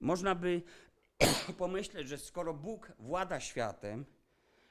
Można 0.00 0.34
by 0.34 0.62
pomyśleć, 1.58 2.08
że 2.08 2.18
skoro 2.18 2.54
Bóg 2.54 2.92
włada 2.98 3.40
światem, 3.40 4.04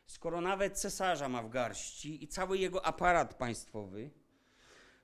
skoro 0.05 0.41
nawet 0.41 0.79
cesarza 0.79 1.29
ma 1.29 1.43
w 1.43 1.49
garści 1.49 2.23
i 2.23 2.27
cały 2.27 2.57
jego 2.57 2.85
aparat 2.85 3.33
państwowy, 3.33 4.09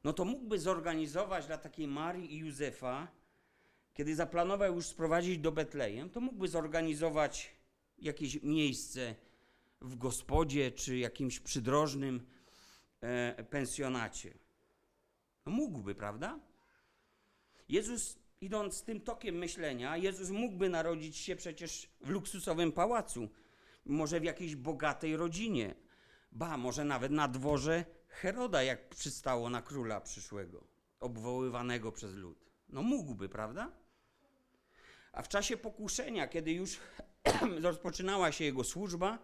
no 0.04 0.14
to 0.14 0.26
mógłby 0.26 0.60
zorganizować 0.60 1.48
dla 1.48 1.58
takiej 1.58 1.88
Marii 1.88 2.34
i 2.34 2.38
Józefa, 2.38 3.08
kiedy 3.94 4.16
zaplanował 4.16 4.76
już 4.76 4.86
sprowadzić 4.86 5.38
do 5.38 5.52
Betlejem, 5.52 6.10
to 6.10 6.22
mógłby 6.22 6.48
zorganizować 6.48 7.56
jakieś 7.98 8.44
miejsce 8.44 9.16
w 9.82 9.96
gospodzie 9.96 10.72
czy 10.72 10.98
jakimś 10.98 11.40
przydrożnym 11.40 12.26
pensjonacie. 13.50 14.34
No 15.46 15.52
mógłby, 15.52 15.96
prawda? 15.96 16.40
Jezus, 17.70 18.20
idąc 18.42 18.84
tym 18.84 19.02
tokiem 19.02 19.36
myślenia, 19.36 19.98
Jezus 19.98 20.30
mógłby 20.30 20.70
narodzić 20.70 21.18
się 21.18 21.36
przecież 21.36 21.90
w 22.02 22.10
luksusowym 22.10 22.72
pałacu, 22.72 23.30
może 23.86 24.20
w 24.20 24.24
jakiejś 24.24 24.56
bogatej 24.56 25.18
rodzinie, 25.18 25.76
ba, 26.32 26.58
może 26.58 26.86
nawet 26.86 27.12
na 27.12 27.28
dworze 27.28 27.86
Heroda, 28.08 28.64
jak 28.64 28.90
przystało 28.90 29.50
na 29.50 29.62
króla 29.62 30.02
przyszłego, 30.02 30.68
obwoływanego 31.00 31.92
przez 31.92 32.14
lud. 32.14 32.50
No 32.70 32.84
mógłby, 32.84 33.30
prawda? 33.30 33.72
A 35.12 35.22
w 35.22 35.28
czasie 35.28 35.58
pokuszenia, 35.58 36.28
kiedy 36.28 36.52
już 36.52 36.78
rozpoczynała 37.62 38.32
się 38.32 38.44
jego 38.44 38.64
służba, 38.64 39.20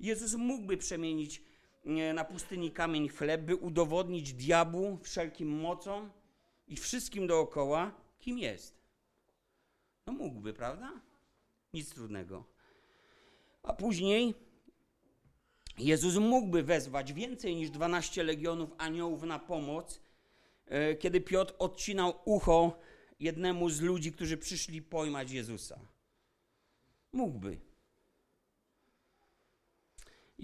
Jezus 0.00 0.34
mógłby 0.34 0.76
przemienić 0.76 1.38
e, 1.38 1.42
na 2.14 2.24
pustyni 2.24 2.70
kamień 2.70 3.08
chleb, 3.08 3.42
by 3.42 3.56
udowodnić 3.56 4.32
diabłu 4.32 4.98
wszelkim 5.02 5.48
mocom 5.48 6.10
i 6.66 6.76
wszystkim 6.76 7.26
dookoła, 7.26 7.92
kim 8.18 8.38
jest. 8.38 8.84
No 10.06 10.12
mógłby, 10.12 10.52
prawda? 10.52 10.92
Nic 11.74 11.94
trudnego. 11.94 12.44
A 13.62 13.72
później 13.72 14.34
Jezus 15.78 16.16
mógłby 16.16 16.62
wezwać 16.62 17.12
więcej 17.12 17.56
niż 17.56 17.70
12 17.70 18.22
legionów 18.22 18.70
aniołów 18.78 19.22
na 19.22 19.38
pomoc, 19.38 20.00
e, 20.66 20.94
kiedy 20.94 21.20
Piotr 21.20 21.54
odcinał 21.58 22.14
ucho 22.24 22.78
jednemu 23.20 23.70
z 23.70 23.80
ludzi, 23.80 24.12
którzy 24.12 24.36
przyszli 24.36 24.82
pojmać 24.82 25.30
Jezusa. 25.30 25.80
Mógłby. 27.12 27.60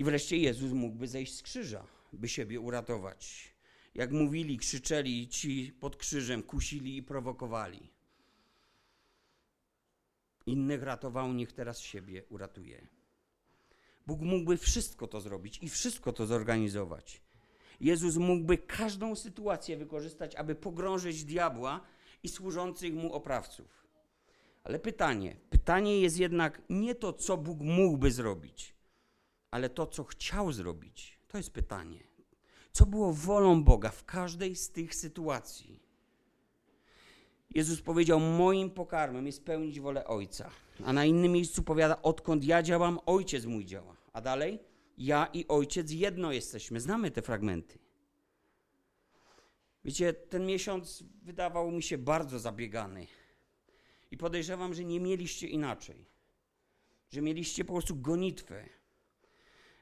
I 0.00 0.04
wreszcie 0.04 0.37
Jezus 0.37 0.73
mógłby 0.73 1.09
zejść 1.09 1.35
z 1.35 1.42
krzyża, 1.42 1.87
by 2.12 2.28
siebie 2.28 2.61
uratować. 2.61 3.54
Jak 3.95 4.12
mówili, 4.12 4.59
krzyczeli 4.59 5.28
ci 5.28 5.73
pod 5.80 5.97
krzyżem, 5.97 6.42
kusili 6.42 6.97
i 6.97 7.02
prowokowali. 7.02 7.90
Innych 10.47 10.83
ratował, 10.83 11.33
niech 11.33 11.52
teraz 11.52 11.80
siebie 11.80 12.25
uratuje. 12.28 12.87
Bóg 14.07 14.21
mógłby 14.21 14.57
wszystko 14.57 15.07
to 15.07 15.21
zrobić 15.21 15.59
i 15.62 15.69
wszystko 15.69 16.12
to 16.12 16.26
zorganizować. 16.26 17.23
Jezus 17.80 18.16
mógłby 18.16 18.59
każdą 18.59 19.16
sytuację 19.16 19.76
wykorzystać, 19.76 20.37
aby 20.37 20.54
pogrążyć 20.54 21.25
diabła 21.25 21.80
i 22.23 22.28
służących 22.28 22.95
mu 22.95 23.12
oprawców. 23.12 23.87
Ale 24.64 24.78
pytanie, 24.78 25.37
pytanie 25.50 26.00
jest 26.00 26.19
jednak 26.19 26.62
nie 26.71 26.95
to, 26.95 27.12
co 27.12 27.37
Bóg 27.37 27.61
mógłby 27.61 28.12
zrobić, 28.12 28.80
ale 29.50 29.71
to, 29.71 29.87
co 29.87 30.04
chciał 30.04 30.52
zrobić. 30.52 31.19
To 31.28 31.37
jest 31.38 31.50
pytanie. 31.50 32.00
Co 32.73 32.87
było 32.87 33.12
wolą 33.12 33.64
Boga 33.64 33.90
w 33.90 34.04
każdej 34.04 34.57
z 34.57 34.71
tych 34.71 34.95
sytuacji? 34.95 35.80
Jezus 37.50 37.83
powiedział: 37.83 38.21
Moim 38.21 38.71
pokarmem 38.71 39.26
jest 39.26 39.45
pełnić 39.45 39.80
wolę 39.80 40.07
Ojca. 40.07 40.50
A 40.85 40.92
na 40.92 41.04
innym 41.04 41.33
miejscu 41.33 41.62
powiada: 41.62 42.02
Odkąd 42.02 42.45
ja 42.45 42.62
działam, 42.62 42.99
Ojciec 43.07 43.45
mój 43.45 43.64
działa. 43.64 43.97
A 44.12 44.21
dalej? 44.21 44.59
Ja 44.99 45.28
i 45.33 45.49
Ojciec 45.49 45.92
jedno 45.92 46.33
jesteśmy. 46.33 46.80
Znamy 46.80 47.11
te 47.11 47.23
fragmenty. 47.23 47.78
Wiecie, 49.85 50.12
ten 50.12 50.47
miesiąc 50.47 51.04
wydawał 51.23 51.71
mi 51.71 51.83
się 51.83 51.99
bardzo 51.99 52.38
zabiegany. 52.38 53.07
I 54.11 54.16
podejrzewam, 54.16 54.75
że 54.75 54.85
nie 54.85 55.00
mieliście 55.00 55.47
inaczej. 55.47 56.07
Że 57.11 57.23
mieliście 57.23 57.64
po 57.64 57.73
prostu 57.73 57.97
gonitwę. 57.97 58.69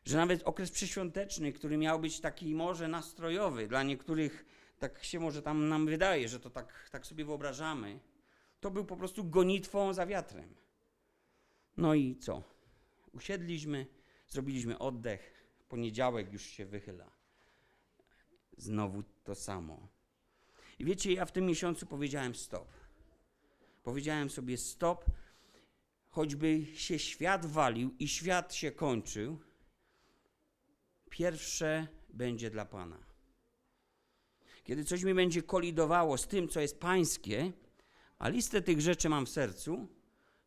Że 0.08 0.16
nawet 0.16 0.42
okres 0.42 0.70
przyświąteczny, 0.70 1.52
który 1.52 1.76
miał 1.76 2.00
być 2.00 2.20
taki 2.20 2.54
może 2.54 2.88
nastrojowy, 2.88 3.66
dla 3.66 3.82
niektórych 3.82 4.44
tak 4.78 5.04
się 5.04 5.20
może 5.20 5.42
tam 5.42 5.68
nam 5.68 5.86
wydaje, 5.86 6.28
że 6.28 6.40
to 6.40 6.50
tak, 6.50 6.88
tak 6.90 7.06
sobie 7.06 7.24
wyobrażamy, 7.24 8.00
to 8.60 8.70
był 8.70 8.84
po 8.84 8.96
prostu 8.96 9.24
gonitwą 9.24 9.92
za 9.92 10.06
wiatrem. 10.06 10.54
No 11.76 11.94
i 11.94 12.16
co? 12.16 12.42
Usiedliśmy, 13.12 13.86
zrobiliśmy 14.28 14.78
oddech, 14.78 15.48
poniedziałek 15.68 16.32
już 16.32 16.42
się 16.42 16.66
wychyla. 16.66 17.10
Znowu 18.56 19.02
to 19.24 19.34
samo. 19.34 19.88
I 20.78 20.84
wiecie, 20.84 21.12
ja 21.12 21.24
w 21.24 21.32
tym 21.32 21.46
miesiącu 21.46 21.86
powiedziałem 21.86 22.34
stop. 22.34 22.68
Powiedziałem 23.82 24.30
sobie 24.30 24.56
stop, 24.56 25.04
choćby 26.08 26.66
się 26.74 26.98
świat 26.98 27.46
walił 27.46 27.94
i 27.98 28.08
świat 28.08 28.54
się 28.54 28.70
kończył, 28.72 29.47
pierwsze 31.10 31.86
będzie 32.08 32.50
dla 32.50 32.64
Pana. 32.64 32.98
Kiedy 34.64 34.84
coś 34.84 35.02
mi 35.02 35.14
będzie 35.14 35.42
kolidowało 35.42 36.18
z 36.18 36.26
tym, 36.26 36.48
co 36.48 36.60
jest 36.60 36.80
pańskie, 36.80 37.52
a 38.18 38.28
listę 38.28 38.62
tych 38.62 38.80
rzeczy 38.80 39.08
mam 39.08 39.26
w 39.26 39.28
sercu, 39.28 39.88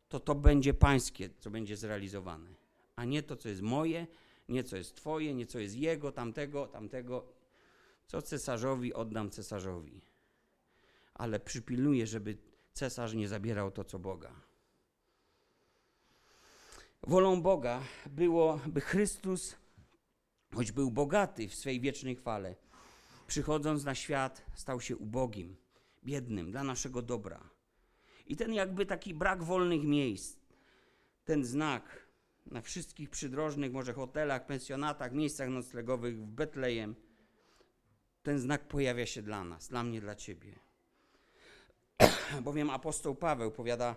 to 0.08 0.20
to 0.20 0.34
będzie 0.34 0.74
pańskie, 0.74 1.30
co 1.38 1.50
będzie 1.50 1.76
zrealizowane, 1.76 2.54
a 2.96 3.04
nie 3.04 3.22
to, 3.22 3.36
co 3.36 3.48
jest 3.48 3.62
moje, 3.62 4.06
nie 4.48 4.64
co 4.64 4.76
jest 4.76 4.94
twoje, 4.94 5.34
nie 5.34 5.46
co 5.46 5.58
jest 5.58 5.76
jego, 5.76 6.12
tamtego, 6.12 6.66
tamtego. 6.66 7.26
Co 8.06 8.22
cesarzowi 8.22 8.94
oddam 8.94 9.30
cesarzowi. 9.30 10.00
Ale 11.14 11.40
przypilnuję, 11.40 12.06
żeby 12.06 12.36
cesarz 12.72 13.14
nie 13.14 13.28
zabierał 13.28 13.70
to, 13.70 13.84
co 13.84 13.98
Boga. 13.98 14.32
Wolą 17.02 17.42
Boga 17.42 17.82
było, 18.06 18.60
by 18.66 18.80
Chrystus, 18.80 19.56
choć 20.54 20.72
był 20.72 20.90
bogaty 20.90 21.48
w 21.48 21.54
swej 21.54 21.80
wiecznej 21.80 22.16
chwale, 22.16 22.54
przychodząc 23.26 23.84
na 23.84 23.94
świat, 23.94 24.42
stał 24.54 24.80
się 24.80 24.96
ubogim, 24.96 25.56
biednym 26.04 26.50
dla 26.50 26.64
naszego 26.64 27.02
dobra. 27.02 27.50
I 28.26 28.36
ten 28.36 28.54
jakby 28.54 28.86
taki 28.86 29.14
brak 29.14 29.42
wolnych 29.42 29.84
miejsc, 29.84 30.36
ten 31.24 31.44
znak 31.44 32.06
na 32.46 32.60
wszystkich 32.60 33.10
przydrożnych, 33.10 33.72
może 33.72 33.92
hotelach, 33.92 34.46
pensjonatach, 34.46 35.12
miejscach 35.12 35.48
noclegowych 35.48 36.18
w 36.18 36.26
Betlejem, 36.26 36.94
ten 38.22 38.38
znak 38.38 38.68
pojawia 38.68 39.06
się 39.06 39.22
dla 39.22 39.44
nas, 39.44 39.68
dla 39.68 39.82
mnie, 39.82 40.00
dla 40.00 40.14
ciebie. 40.14 40.58
Bowiem 42.42 42.70
apostoł 42.70 43.14
Paweł 43.14 43.50
powiada, 43.50 43.96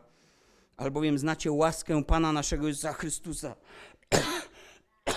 albowiem 0.77 1.17
znacie 1.17 1.51
łaskę 1.51 2.03
Pana 2.03 2.31
naszego 2.31 2.67
Jezusa 2.67 2.93
Chrystusa, 2.93 3.55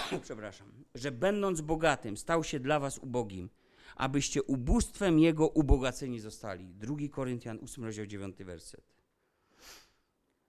przepraszam, 0.22 0.72
że 0.94 1.12
będąc 1.12 1.60
bogatym, 1.60 2.16
stał 2.16 2.44
się 2.44 2.60
dla 2.60 2.80
was 2.80 2.98
ubogim, 2.98 3.50
abyście 3.96 4.42
ubóstwem 4.42 5.18
Jego 5.18 5.48
ubogaceni 5.48 6.20
zostali. 6.20 6.74
2 6.74 6.96
Koryntian 7.10 7.58
8 7.62 7.84
rozdział 7.84 8.06
9 8.06 8.36
werset. 8.38 8.84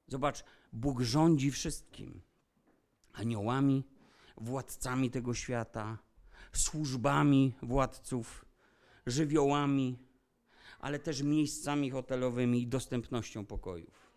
Zobacz, 0.08 0.44
Bóg 0.74 1.02
rządzi 1.02 1.52
wszystkim. 1.52 2.22
Aniołami, 3.14 3.84
władcami 4.38 5.12
tego 5.12 5.34
świata, 5.34 5.98
służbami 6.54 7.54
władców, 7.62 8.46
żywiołami, 9.06 9.98
ale 10.80 11.00
też 11.00 11.22
miejscami 11.22 11.90
hotelowymi 11.90 12.62
i 12.62 12.68
dostępnością 12.68 13.46
pokojów. 13.46 14.09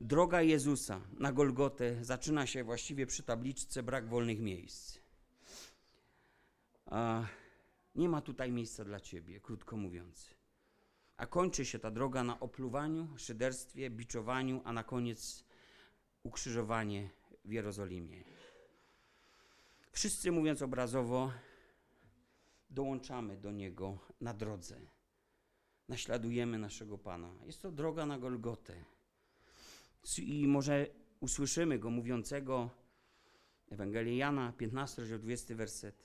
Droga 0.00 0.42
Jezusa 0.42 1.00
na 1.18 1.32
Golgotę 1.32 2.04
zaczyna 2.04 2.46
się 2.46 2.64
właściwie 2.64 3.06
przy 3.06 3.22
tabliczce 3.22 3.82
brak 3.82 4.08
wolnych 4.08 4.40
miejsc. 4.40 4.98
A 6.86 7.26
nie 7.94 8.08
ma 8.08 8.20
tutaj 8.20 8.52
miejsca 8.52 8.84
dla 8.84 9.00
ciebie, 9.00 9.40
krótko 9.40 9.76
mówiąc. 9.76 10.34
A 11.16 11.26
kończy 11.26 11.64
się 11.64 11.78
ta 11.78 11.90
droga 11.90 12.24
na 12.24 12.40
opluwaniu, 12.40 13.08
szyderstwie, 13.16 13.90
biczowaniu, 13.90 14.62
a 14.64 14.72
na 14.72 14.84
koniec 14.84 15.44
ukrzyżowanie 16.22 17.10
w 17.44 17.52
Jerozolimie. 17.52 18.24
Wszyscy, 19.92 20.32
mówiąc 20.32 20.62
obrazowo, 20.62 21.32
dołączamy 22.70 23.36
do 23.36 23.52
Niego 23.52 23.98
na 24.20 24.34
drodze. 24.34 24.80
Naśladujemy 25.88 26.58
naszego 26.58 26.98
Pana. 26.98 27.34
Jest 27.46 27.62
to 27.62 27.72
droga 27.72 28.06
na 28.06 28.18
Golgotę. 28.18 28.84
I 30.18 30.46
może 30.46 30.86
usłyszymy 31.20 31.78
Go 31.78 31.90
mówiącego 31.90 32.70
Ewangelii 33.70 34.16
Jana, 34.16 34.52
15, 34.52 35.02
rozdział 35.02 35.18
20, 35.18 35.54
werset. 35.54 36.04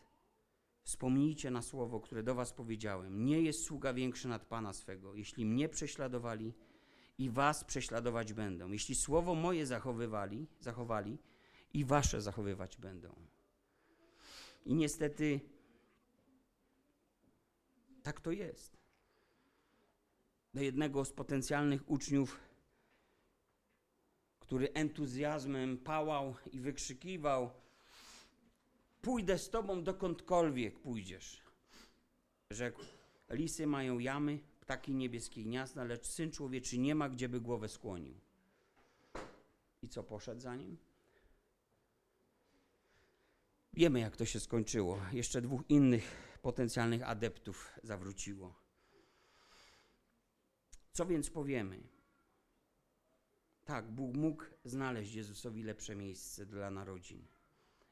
Wspomnijcie 0.83 1.51
na 1.51 1.61
słowo, 1.61 1.99
które 1.99 2.23
do 2.23 2.35
was 2.35 2.53
powiedziałem. 2.53 3.25
Nie 3.25 3.41
jest 3.41 3.63
sługa 3.63 3.93
większy 3.93 4.27
nad 4.27 4.45
Pana 4.45 4.73
swego. 4.73 5.15
Jeśli 5.15 5.45
mnie 5.45 5.69
prześladowali, 5.69 6.53
i 7.17 7.29
was 7.29 7.63
prześladować 7.63 8.33
będą. 8.33 8.71
Jeśli 8.71 8.95
słowo 8.95 9.35
moje 9.35 9.65
zachowywali, 9.65 10.47
zachowali, 10.59 11.17
i 11.73 11.85
wasze 11.85 12.21
zachowywać 12.21 12.77
będą. 12.77 13.15
I 14.65 14.75
niestety 14.75 15.39
tak 18.03 18.21
to 18.21 18.31
jest. 18.31 18.77
Do 20.53 20.61
jednego 20.61 21.05
z 21.05 21.13
potencjalnych 21.13 21.89
uczniów, 21.89 22.39
który 24.43 24.73
entuzjazmem 24.73 25.77
pałał 25.77 26.35
i 26.51 26.59
wykrzykiwał: 26.59 27.51
Pójdę 29.01 29.37
z 29.37 29.49
tobą 29.49 29.83
dokądkolwiek 29.83 30.79
pójdziesz. 30.79 31.41
Rzekł: 32.49 32.81
Lisy 33.29 33.67
mają 33.67 33.99
jamy, 33.99 34.39
ptaki 34.61 34.93
niebieskie 34.93 35.43
gniazda, 35.43 35.83
lecz 35.83 36.05
syn 36.05 36.31
człowieczy 36.31 36.77
nie 36.77 36.95
ma, 36.95 37.09
gdzieby 37.09 37.41
głowę 37.41 37.69
skłonił. 37.69 38.15
I 39.81 39.89
co 39.89 40.03
poszedł 40.03 40.41
za 40.41 40.55
nim? 40.55 40.77
Wiemy, 43.73 43.99
jak 43.99 44.17
to 44.17 44.25
się 44.25 44.39
skończyło. 44.39 44.99
Jeszcze 45.11 45.41
dwóch 45.41 45.61
innych 45.69 46.37
potencjalnych 46.41 47.09
adeptów 47.09 47.69
zawróciło. 47.83 48.55
Co 50.93 51.05
więc 51.05 51.29
powiemy? 51.29 51.92
Tak, 53.65 53.91
Bóg 53.91 54.15
mógł 54.15 54.43
znaleźć 54.65 55.13
Jezusowi 55.13 55.63
lepsze 55.63 55.95
miejsce 55.95 56.45
dla 56.45 56.71
narodzin. 56.71 57.27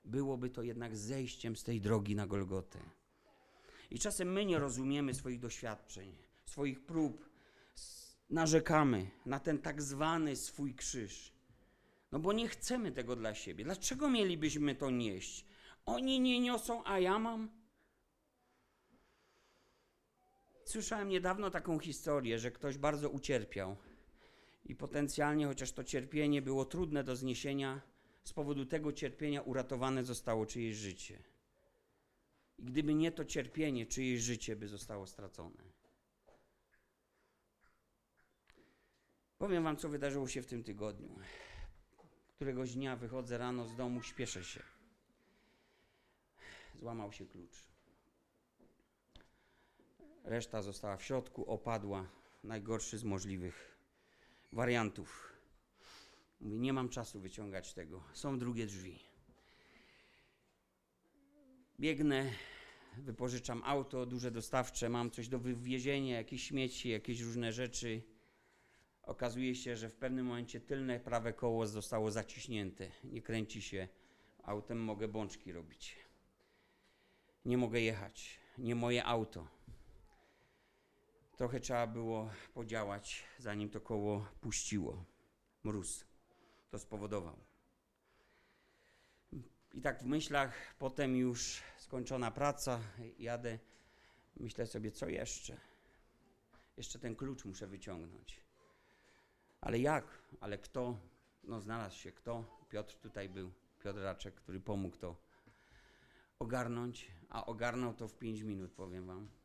Byłoby 0.05 0.49
to 0.49 0.63
jednak 0.63 0.97
zejściem 0.97 1.55
z 1.55 1.63
tej 1.63 1.81
drogi 1.81 2.15
na 2.15 2.27
Golgotę. 2.27 2.79
I 3.91 3.99
czasem 3.99 4.34
my 4.34 4.45
nie 4.45 4.60
rozumiemy 4.60 5.13
swoich 5.13 5.39
doświadczeń, 5.39 6.15
swoich 6.45 6.86
prób, 6.86 7.29
narzekamy 8.29 9.12
na 9.25 9.39
ten 9.39 9.60
tak 9.60 9.81
zwany 9.81 10.36
swój 10.36 10.75
krzyż. 10.75 11.34
No 12.12 12.19
bo 12.19 12.34
nie 12.34 12.47
chcemy 12.47 12.91
tego 12.91 13.15
dla 13.15 13.36
siebie. 13.36 13.63
Dlaczego 13.63 14.10
mielibyśmy 14.10 14.75
to 14.75 14.89
nieść? 14.89 15.45
Oni 15.86 16.19
nie 16.19 16.39
niosą, 16.39 16.84
a 16.86 16.99
ja 16.99 17.19
mam. 17.19 17.49
Słyszałem 20.65 21.10
niedawno 21.10 21.49
taką 21.49 21.79
historię, 21.79 22.39
że 22.39 22.51
ktoś 22.51 22.77
bardzo 22.77 23.10
ucierpiał 23.10 23.77
i 24.65 24.76
potencjalnie, 24.76 25.47
chociaż 25.47 25.71
to 25.71 25.84
cierpienie 25.84 26.41
było 26.41 26.65
trudne 26.65 27.04
do 27.04 27.15
zniesienia, 27.15 27.82
z 28.24 28.34
powodu 28.34 28.65
tego 28.65 28.93
cierpienia 28.93 29.41
uratowane 29.41 30.04
zostało 30.04 30.45
czyjeś 30.45 30.76
życie. 30.76 31.24
I 32.58 32.63
gdyby 32.63 32.93
nie 32.93 33.12
to 33.12 33.26
cierpienie, 33.26 33.86
czyjeś 33.86 34.21
życie 34.21 34.56
by 34.56 34.67
zostało 34.67 35.08
stracone. 35.08 35.63
Powiem 39.38 39.63
wam, 39.63 39.78
co 39.78 39.89
wydarzyło 39.89 40.28
się 40.28 40.41
w 40.41 40.45
tym 40.45 40.63
tygodniu. 40.63 41.15
Któregoś 42.36 42.74
dnia 42.74 42.95
wychodzę 42.95 43.38
rano 43.38 43.67
z 43.67 43.76
domu, 43.76 44.02
śpieszę 44.02 44.43
się. 44.43 44.63
Złamał 46.80 47.12
się 47.12 47.26
klucz. 47.26 47.63
Reszta 50.24 50.62
została 50.62 50.97
w 50.97 51.04
środku, 51.04 51.45
opadła. 51.45 52.10
Najgorszy 52.43 52.97
z 52.97 53.04
możliwych 53.04 53.70
wariantów. 54.51 55.33
Mówię, 56.41 56.59
nie 56.59 56.73
mam 56.73 56.89
czasu 56.89 57.19
wyciągać 57.19 57.73
tego. 57.73 58.03
Są 58.13 58.39
drugie 58.39 58.65
drzwi. 58.65 58.99
Biegnę, 61.79 62.31
wypożyczam 62.97 63.61
auto 63.65 64.05
duże 64.05 64.31
dostawcze, 64.31 64.89
mam 64.89 65.11
coś 65.11 65.27
do 65.27 65.39
wywiezienia, 65.39 66.17
jakieś 66.17 66.43
śmieci, 66.43 66.89
jakieś 66.89 67.21
różne 67.21 67.53
rzeczy. 67.53 68.01
Okazuje 69.03 69.55
się, 69.55 69.77
że 69.77 69.89
w 69.89 69.95
pewnym 69.95 70.25
momencie 70.25 70.59
tylne 70.59 70.99
prawe 70.99 71.33
koło 71.33 71.67
zostało 71.67 72.11
zaciśnięte. 72.11 72.91
Nie 73.03 73.21
kręci 73.21 73.61
się. 73.61 73.87
Autem 74.43 74.79
mogę 74.79 75.07
bączki 75.07 75.51
robić. 75.51 75.95
Nie 77.45 77.57
mogę 77.57 77.81
jechać. 77.81 78.39
Nie 78.57 78.75
moje 78.75 79.05
auto. 79.05 79.47
Trochę 81.41 81.60
trzeba 81.60 81.88
było 81.88 82.30
podziałać, 82.54 83.23
zanim 83.39 83.69
to 83.69 83.82
koło 83.82 84.25
puściło. 84.41 85.06
Mróz 85.63 86.06
to 86.69 86.80
spowodował. 86.80 87.38
I 89.73 89.82
tak 89.82 89.99
w 89.99 90.06
myślach, 90.06 90.75
potem 90.80 91.15
już 91.15 91.62
skończona 91.77 92.32
praca, 92.32 92.80
jadę, 93.19 93.60
myślę 94.38 94.67
sobie, 94.67 94.91
co 94.91 95.10
jeszcze? 95.10 95.58
Jeszcze 96.77 96.99
ten 96.99 97.15
klucz 97.15 97.45
muszę 97.45 97.67
wyciągnąć. 97.67 98.41
Ale 99.62 99.80
jak? 99.80 100.06
Ale 100.39 100.58
kto? 100.58 100.97
No 101.43 101.62
znalazł 101.62 101.97
się 101.97 102.12
kto? 102.12 102.60
Piotr 102.69 102.95
tutaj 102.95 103.30
był, 103.30 103.51
Piotr 103.84 103.99
Raczek, 103.99 104.36
który 104.36 104.60
pomógł 104.60 104.97
to 104.97 105.15
ogarnąć, 106.39 107.12
a 107.30 107.45
ogarnął 107.45 107.93
to 107.93 108.08
w 108.08 108.17
5 108.17 108.41
minut, 108.41 108.71
powiem 108.71 109.08
wam. 109.08 109.40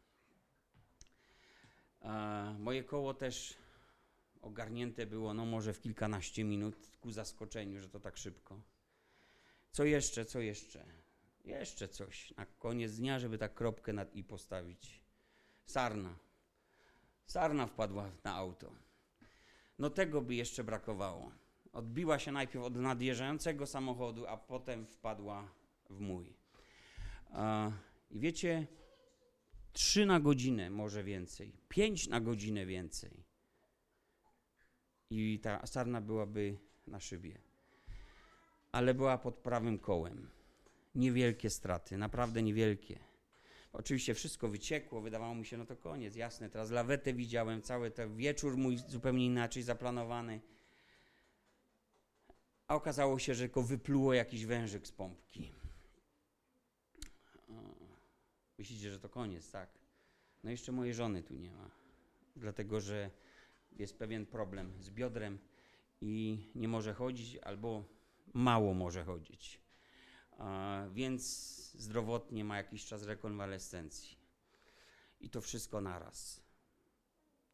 Moje 2.59 2.85
koło 2.85 3.15
też 3.15 3.57
ogarnięte 4.43 5.07
było, 5.07 5.35
no 5.35 5.47
może 5.47 5.73
w 5.73 5.81
kilkanaście 5.81 6.45
minut, 6.45 6.91
ku 7.01 7.11
zaskoczeniu, 7.11 7.81
że 7.81 7.89
to 7.89 8.01
tak 8.01 8.17
szybko. 8.17 8.61
Co 9.71 9.85
jeszcze, 9.85 10.25
co 10.25 10.41
jeszcze? 10.41 10.85
Jeszcze 11.45 11.89
coś 11.89 12.35
na 12.37 12.47
koniec 12.47 12.97
dnia, 12.97 13.19
żeby 13.19 13.39
tak 13.39 13.55
kropkę 13.55 13.93
nad 13.93 14.15
i 14.15 14.25
postawić. 14.25 15.03
Sarna. 15.67 16.19
Sarna 17.27 17.67
wpadła 17.67 18.11
na 18.25 18.35
auto. 18.35 18.73
No 19.79 19.91
tego 19.91 20.23
by 20.23 20.35
jeszcze 20.35 20.65
brakowało. 20.65 21.33
Odbiła 21.73 22.19
się 22.19 22.33
najpierw 22.33 22.65
od 22.65 22.77
nadjeżdżającego 22.77 23.67
samochodu, 23.67 24.27
a 24.27 24.37
potem 24.37 24.87
wpadła 24.87 25.49
w 25.91 26.01
mój. 26.01 26.37
I 28.11 28.19
wiecie, 28.19 28.67
trzy 29.77 30.07
na 30.07 30.21
godzinę, 30.21 30.71
może 30.71 31.05
więcej, 31.05 31.53
pięć 31.69 32.09
na 32.09 32.21
godzinę 32.21 32.67
więcej. 32.67 33.25
I 35.11 35.41
ta 35.43 35.67
sarna 35.67 36.01
byłaby 36.01 36.59
na 36.87 37.01
szybie. 37.01 37.39
Ale 38.73 38.95
była 38.95 39.19
pod 39.19 39.35
prawym 39.35 39.79
kołem. 39.79 40.31
Niewielkie 40.95 41.51
straty, 41.51 41.97
naprawdę 41.97 42.43
niewielkie. 42.43 42.99
Oczywiście 43.73 44.15
wszystko 44.15 44.49
wyciekło, 44.49 45.01
wydawało 45.01 45.35
mi 45.35 45.47
się, 45.47 45.57
no 45.57 45.67
to 45.67 45.77
koniec, 45.77 46.17
jasne. 46.17 46.51
Teraz 46.51 46.71
lawetę 46.71 47.15
widziałem, 47.15 47.63
cały 47.63 47.91
ten 47.91 48.17
wieczór 48.17 48.57
mój 48.57 48.77
zupełnie 48.77 49.27
inaczej 49.27 49.63
zaplanowany. 49.63 50.41
A 52.69 52.75
okazało 52.75 53.19
się, 53.19 53.35
że 53.35 53.49
go 53.49 53.63
wypluło 53.63 54.15
jakiś 54.15 54.47
wężyk 54.47 54.87
z 54.87 54.93
pompki. 54.93 55.53
Myślicie, 58.59 58.91
że 58.91 59.01
to 59.01 59.09
koniec, 59.09 59.51
tak? 59.51 59.71
No 60.45 60.51
jeszcze 60.51 60.73
mojej 60.73 60.95
żony 60.95 61.23
tu 61.23 61.35
nie 61.35 61.53
ma, 61.53 61.71
dlatego 62.37 62.81
że 62.81 63.11
jest 63.73 63.99
pewien 63.99 64.27
problem 64.27 64.83
z 64.83 64.91
biodrem 64.91 65.39
i 66.01 66.39
nie 66.55 66.69
może 66.69 66.95
chodzić 66.95 67.37
albo 67.37 67.85
mało 68.35 68.75
może 68.75 69.05
chodzić. 69.05 69.61
Więc 70.91 71.23
zdrowotnie 71.73 72.45
ma 72.45 72.57
jakiś 72.57 72.87
czas 72.87 73.03
rekonwalescencji. 73.03 74.19
I 75.21 75.31
to 75.31 75.41
wszystko 75.41 75.81
naraz. 75.81 76.41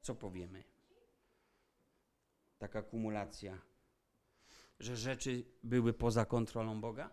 Co 0.01 0.15
powiemy? 0.15 0.65
Taka 2.59 2.83
kumulacja, 2.83 3.59
że 4.81 4.97
rzeczy 4.97 5.45
były 5.63 5.93
poza 5.93 6.25
kontrolą 6.25 6.81
Boga? 6.81 7.11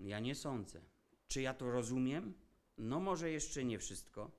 Ja 0.00 0.20
nie 0.20 0.34
sądzę. 0.34 0.91
Czy 1.32 1.42
ja 1.42 1.54
to 1.54 1.70
rozumiem? 1.70 2.34
No, 2.78 3.00
może 3.00 3.30
jeszcze 3.30 3.64
nie 3.64 3.78
wszystko, 3.78 4.30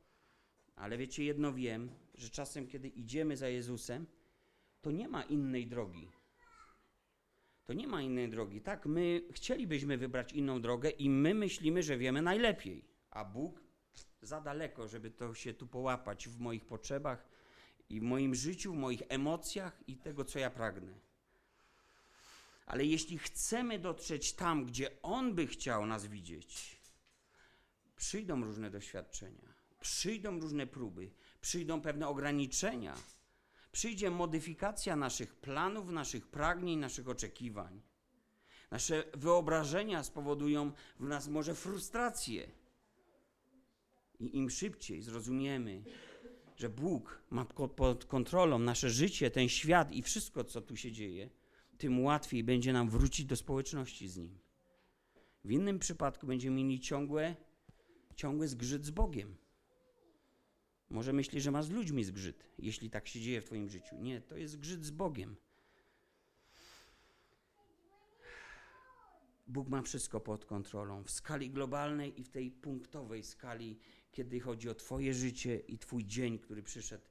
ale 0.76 0.98
wiecie, 0.98 1.24
jedno 1.24 1.54
wiem, 1.54 1.90
że 2.16 2.30
czasem, 2.30 2.68
kiedy 2.68 2.88
idziemy 2.88 3.38
za 3.38 3.48
Jezusem, 3.50 4.06
to 4.82 4.92
nie 4.92 5.08
ma 5.08 5.24
innej 5.24 5.68
drogi. 5.68 6.12
To 7.66 7.74
nie 7.74 7.88
ma 7.88 8.02
innej 8.02 8.30
drogi. 8.30 8.62
Tak, 8.62 8.86
my 8.86 9.22
chcielibyśmy 9.32 9.98
wybrać 9.98 10.34
inną 10.34 10.62
drogę 10.62 10.90
i 10.90 11.10
my 11.10 11.34
myślimy, 11.34 11.84
że 11.84 11.98
wiemy 11.98 12.22
najlepiej, 12.22 12.86
a 13.10 13.26
Bóg 13.26 13.62
za 14.22 14.42
daleko, 14.42 14.88
żeby 14.88 15.12
to 15.12 15.34
się 15.34 15.54
tu 15.54 15.68
połapać 15.68 16.28
w 16.28 16.40
moich 16.40 16.66
potrzebach 16.66 17.28
i 17.90 18.00
w 18.00 18.04
moim 18.04 18.36
życiu, 18.36 18.74
w 18.74 18.78
moich 18.78 19.02
emocjach 19.10 19.84
i 19.88 19.98
tego, 19.98 20.26
co 20.26 20.40
ja 20.40 20.50
pragnę. 20.50 20.94
Ale 22.66 22.86
jeśli 22.86 23.18
chcemy 23.18 23.80
dotrzeć 23.80 24.34
tam, 24.34 24.66
gdzie 24.66 25.02
On 25.02 25.36
by 25.36 25.48
chciał 25.48 25.86
nas 25.86 26.08
widzieć, 26.08 26.83
przyjdą 28.04 28.44
różne 28.44 28.70
doświadczenia, 28.70 29.54
przyjdą 29.80 30.40
różne 30.40 30.68
próby, 30.68 31.12
przyjdą 31.42 31.82
pewne 31.82 32.08
ograniczenia, 32.08 32.96
przyjdzie 33.72 34.10
modyfikacja 34.10 34.96
naszych 34.96 35.36
planów, 35.36 35.90
naszych 35.90 36.28
pragnień, 36.28 36.80
naszych 36.80 37.10
oczekiwań. 37.10 37.82
Nasze 38.72 39.04
wyobrażenia 39.14 40.04
spowodują 40.04 40.72
w 41.00 41.08
nas 41.08 41.28
może 41.28 41.56
frustrację. 41.56 42.52
I 44.20 44.38
im 44.38 44.50
szybciej 44.50 45.02
zrozumiemy, 45.02 45.84
że 46.56 46.70
Bóg 46.70 47.22
ma 47.30 47.46
pod 47.76 48.06
kontrolą 48.06 48.60
nasze 48.60 48.90
życie, 48.90 49.32
ten 49.32 49.50
świat 49.50 49.92
i 49.92 50.02
wszystko, 50.02 50.44
co 50.44 50.62
tu 50.62 50.76
się 50.76 50.92
dzieje, 50.92 51.30
tym 51.78 52.04
łatwiej 52.04 52.44
będzie 52.44 52.74
nam 52.74 52.90
wrócić 52.90 53.26
do 53.26 53.36
społeczności 53.36 54.08
z 54.08 54.18
Nim. 54.18 54.40
W 55.44 55.52
innym 55.52 55.80
przypadku 55.80 56.28
będziemy 56.28 56.56
mieli 56.56 56.80
ciągłe, 56.80 57.36
ciągły 58.14 58.48
zgrzyt 58.48 58.86
z 58.86 58.92
Bogiem. 58.92 59.38
Może 60.90 61.14
myślisz, 61.14 61.44
że 61.44 61.52
masz 61.52 61.66
z 61.66 61.70
ludźmi 61.70 62.04
zgrzyt, 62.04 62.46
jeśli 62.58 62.90
tak 62.90 63.08
się 63.08 63.22
dzieje 63.22 63.42
w 63.42 63.46
Twoim 63.46 63.70
życiu. 63.70 63.96
Nie, 63.98 64.22
to 64.22 64.38
jest 64.38 64.54
zgrzyt 64.54 64.86
z 64.86 64.92
Bogiem. 64.92 65.36
Bóg 69.48 69.70
ma 69.70 69.82
wszystko 69.82 70.20
pod 70.20 70.46
kontrolą 70.46 71.04
w 71.04 71.12
skali 71.12 71.50
globalnej 71.50 72.20
i 72.20 72.24
w 72.24 72.30
tej 72.30 72.52
punktowej 72.52 73.24
skali, 73.24 73.80
kiedy 74.12 74.40
chodzi 74.40 74.70
o 74.70 74.76
Twoje 74.76 75.14
życie 75.14 75.60
i 75.60 75.78
Twój 75.78 76.06
dzień, 76.06 76.40
który 76.40 76.64
przyszedł 76.64 77.06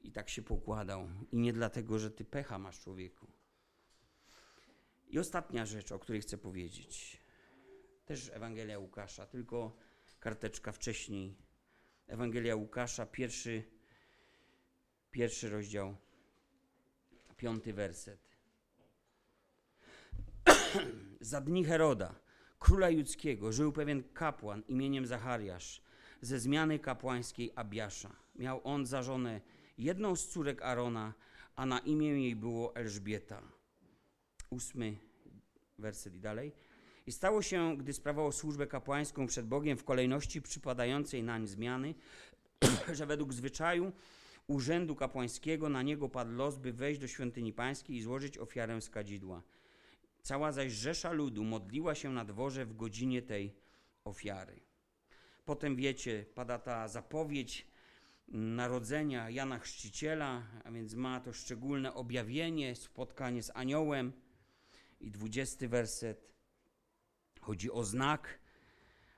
i 0.00 0.12
tak 0.12 0.28
się 0.28 0.42
pokładał. 0.42 1.08
I 1.32 1.38
nie 1.38 1.52
dlatego, 1.52 1.98
że 1.98 2.10
Ty 2.10 2.24
pecha 2.24 2.58
masz, 2.58 2.80
człowieku. 2.80 3.26
I 5.06 5.18
ostatnia 5.18 5.66
rzecz, 5.66 5.92
o 5.92 5.98
której 5.98 6.20
chcę 6.20 6.38
powiedzieć. 6.38 7.20
Też 8.04 8.30
Ewangelia 8.34 8.78
Łukasza, 8.78 9.26
tylko 9.26 9.76
karteczka 10.20 10.72
wcześniej. 10.72 11.36
Ewangelia 12.06 12.56
Łukasza, 12.56 13.06
pierwszy, 13.06 13.64
pierwszy 15.10 15.50
rozdział, 15.50 15.96
piąty 17.36 17.72
werset. 17.72 18.20
Za 21.20 21.40
dni 21.40 21.64
Heroda, 21.64 22.14
króla 22.58 22.90
judzkiego, 22.90 23.52
żył 23.52 23.72
pewien 23.72 24.02
kapłan 24.12 24.62
imieniem 24.68 25.06
Zachariasz 25.06 25.82
ze 26.20 26.38
zmiany 26.38 26.78
kapłańskiej 26.78 27.52
Abiasza. 27.54 28.16
Miał 28.34 28.60
on 28.64 28.86
za 28.86 29.02
żonę 29.02 29.40
jedną 29.78 30.16
z 30.16 30.28
córek 30.28 30.62
Arona, 30.62 31.14
a 31.56 31.66
na 31.66 31.78
imię 31.78 32.08
jej 32.08 32.36
było 32.36 32.76
Elżbieta. 32.76 33.42
Ósmy 34.50 34.96
werset 35.78 36.14
i 36.14 36.20
dalej. 36.20 36.52
I 37.08 37.12
stało 37.12 37.42
się, 37.42 37.76
gdy 37.76 37.92
sprawował 37.92 38.32
służbę 38.32 38.66
kapłańską 38.66 39.26
przed 39.26 39.46
Bogiem 39.46 39.78
w 39.78 39.84
kolejności 39.84 40.42
przypadającej 40.42 41.22
nań 41.22 41.46
zmiany, 41.46 41.94
że 42.92 43.06
według 43.06 43.32
zwyczaju 43.32 43.92
urzędu 44.46 44.96
kapłańskiego 44.96 45.68
na 45.68 45.82
niego 45.82 46.08
padł 46.08 46.32
los, 46.32 46.58
by 46.58 46.72
wejść 46.72 47.00
do 47.00 47.08
świątyni 47.08 47.52
pańskiej 47.52 47.96
i 47.96 48.02
złożyć 48.02 48.38
ofiarę 48.38 48.80
z 48.80 48.90
kadzidła. 48.90 49.42
Cała 50.22 50.52
zaś 50.52 50.72
rzesza 50.72 51.12
ludu 51.12 51.44
modliła 51.44 51.94
się 51.94 52.10
na 52.10 52.24
dworze 52.24 52.66
w 52.66 52.76
godzinie 52.76 53.22
tej 53.22 53.54
ofiary. 54.04 54.60
Potem 55.44 55.76
wiecie, 55.76 56.24
pada 56.34 56.58
ta 56.58 56.88
zapowiedź 56.88 57.66
narodzenia 58.28 59.30
Jana 59.30 59.58
Chrzciciela, 59.58 60.42
a 60.64 60.70
więc 60.70 60.94
ma 60.94 61.20
to 61.20 61.32
szczególne 61.32 61.94
objawienie, 61.94 62.76
spotkanie 62.76 63.42
z 63.42 63.50
aniołem. 63.54 64.12
I 65.00 65.10
dwudziesty 65.10 65.68
werset. 65.68 66.37
Chodzi 67.48 67.70
o 67.70 67.84
znak, 67.84 68.38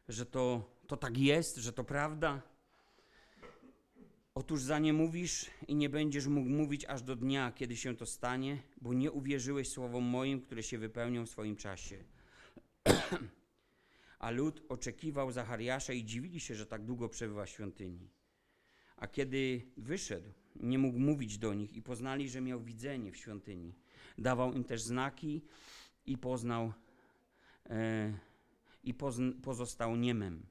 że 0.09 0.27
to, 0.27 0.71
to 0.87 0.97
tak 0.97 1.19
jest, 1.19 1.57
że 1.57 1.73
to 1.73 1.85
prawda. 1.85 2.43
Otóż 4.35 4.63
za 4.63 4.79
nie 4.79 4.93
mówisz 4.93 5.51
i 5.69 5.75
nie 5.75 5.89
będziesz 5.89 6.27
mógł 6.27 6.51
mówić 6.51 6.85
aż 6.85 7.03
do 7.03 7.17
dnia, 7.17 7.53
kiedy 7.53 7.77
się 7.77 7.97
to 7.97 8.07
stanie, 8.07 8.63
bo 8.81 8.95
nie 8.95 9.13
uwierzyłeś 9.13 9.69
słowom 9.69 10.05
moim, 10.05 10.41
które 10.41 10.63
się 10.63 10.79
wypełnią 10.79 11.27
w 11.27 11.31
swoim 11.31 11.57
czasie. 11.57 12.05
A 14.19 14.31
lud 14.31 14.63
oczekiwał 14.69 15.33
Zachariasza 15.33 15.93
i 15.93 16.05
dziwili 16.05 16.41
się, 16.41 16.55
że 16.55 16.67
tak 16.67 16.85
długo 16.85 17.09
przebywa 17.09 17.45
w 17.45 17.49
świątyni. 17.49 18.11
A 18.97 19.07
kiedy 19.07 19.67
wyszedł, 19.77 20.33
nie 20.57 20.79
mógł 20.79 20.99
mówić 20.99 21.39
do 21.39 21.55
nich 21.55 21.73
i 21.73 21.83
poznali, 21.83 22.29
że 22.29 22.41
miał 22.41 22.61
widzenie 22.61 23.13
w 23.13 23.17
świątyni. 23.17 23.75
Dawał 24.19 24.53
im 24.53 24.65
też 24.65 24.83
znaki 24.83 25.43
i 26.07 26.19
poznał 26.19 26.73
i 28.85 28.95
pozn, 28.95 29.33
pozostał 29.43 29.97
niemem. 29.97 30.47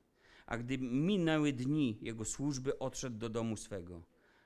A 0.45 0.57
gdy 0.57 0.77
minęły 0.77 1.53
dni 1.53 1.97
jego 2.01 2.25
służby, 2.25 2.79
odszedł 2.79 3.17
do 3.17 3.29
domu 3.29 3.57
swego. 3.57 4.03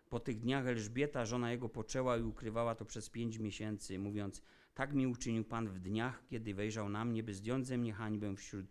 Po 0.10 0.20
tych 0.20 0.40
dniach 0.40 0.68
Elżbieta, 0.68 1.26
żona 1.26 1.52
jego, 1.52 1.70
poczęła 1.70 2.18
i 2.18 2.22
ukrywała 2.22 2.76
to 2.76 2.86
przez 2.86 3.10
pięć 3.10 3.38
miesięcy, 3.38 4.00
mówiąc: 4.00 4.42
Tak 4.74 4.94
mi 4.94 5.08
uczynił 5.08 5.44
Pan 5.44 5.70
w 5.70 5.80
dniach, 5.80 6.24
kiedy 6.28 6.54
wejrzał 6.54 6.90
na 6.90 7.06
mnie, 7.06 7.24
by 7.24 7.34
zdjąć 7.34 7.68
ze 7.68 7.78
mnie 7.78 7.94
hańbę 7.94 8.36
wśród, 8.36 8.66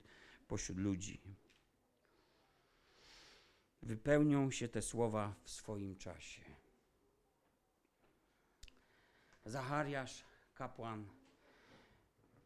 pośród 0.49 0.79
ludzi. 0.79 1.21
Wypełnią 3.83 4.51
się 4.51 4.69
te 4.69 4.83
słowa 4.83 5.35
w 5.43 5.51
swoim 5.51 5.97
czasie. 5.97 6.43
Zachariasz, 9.45 10.25
kapłan, 10.55 11.09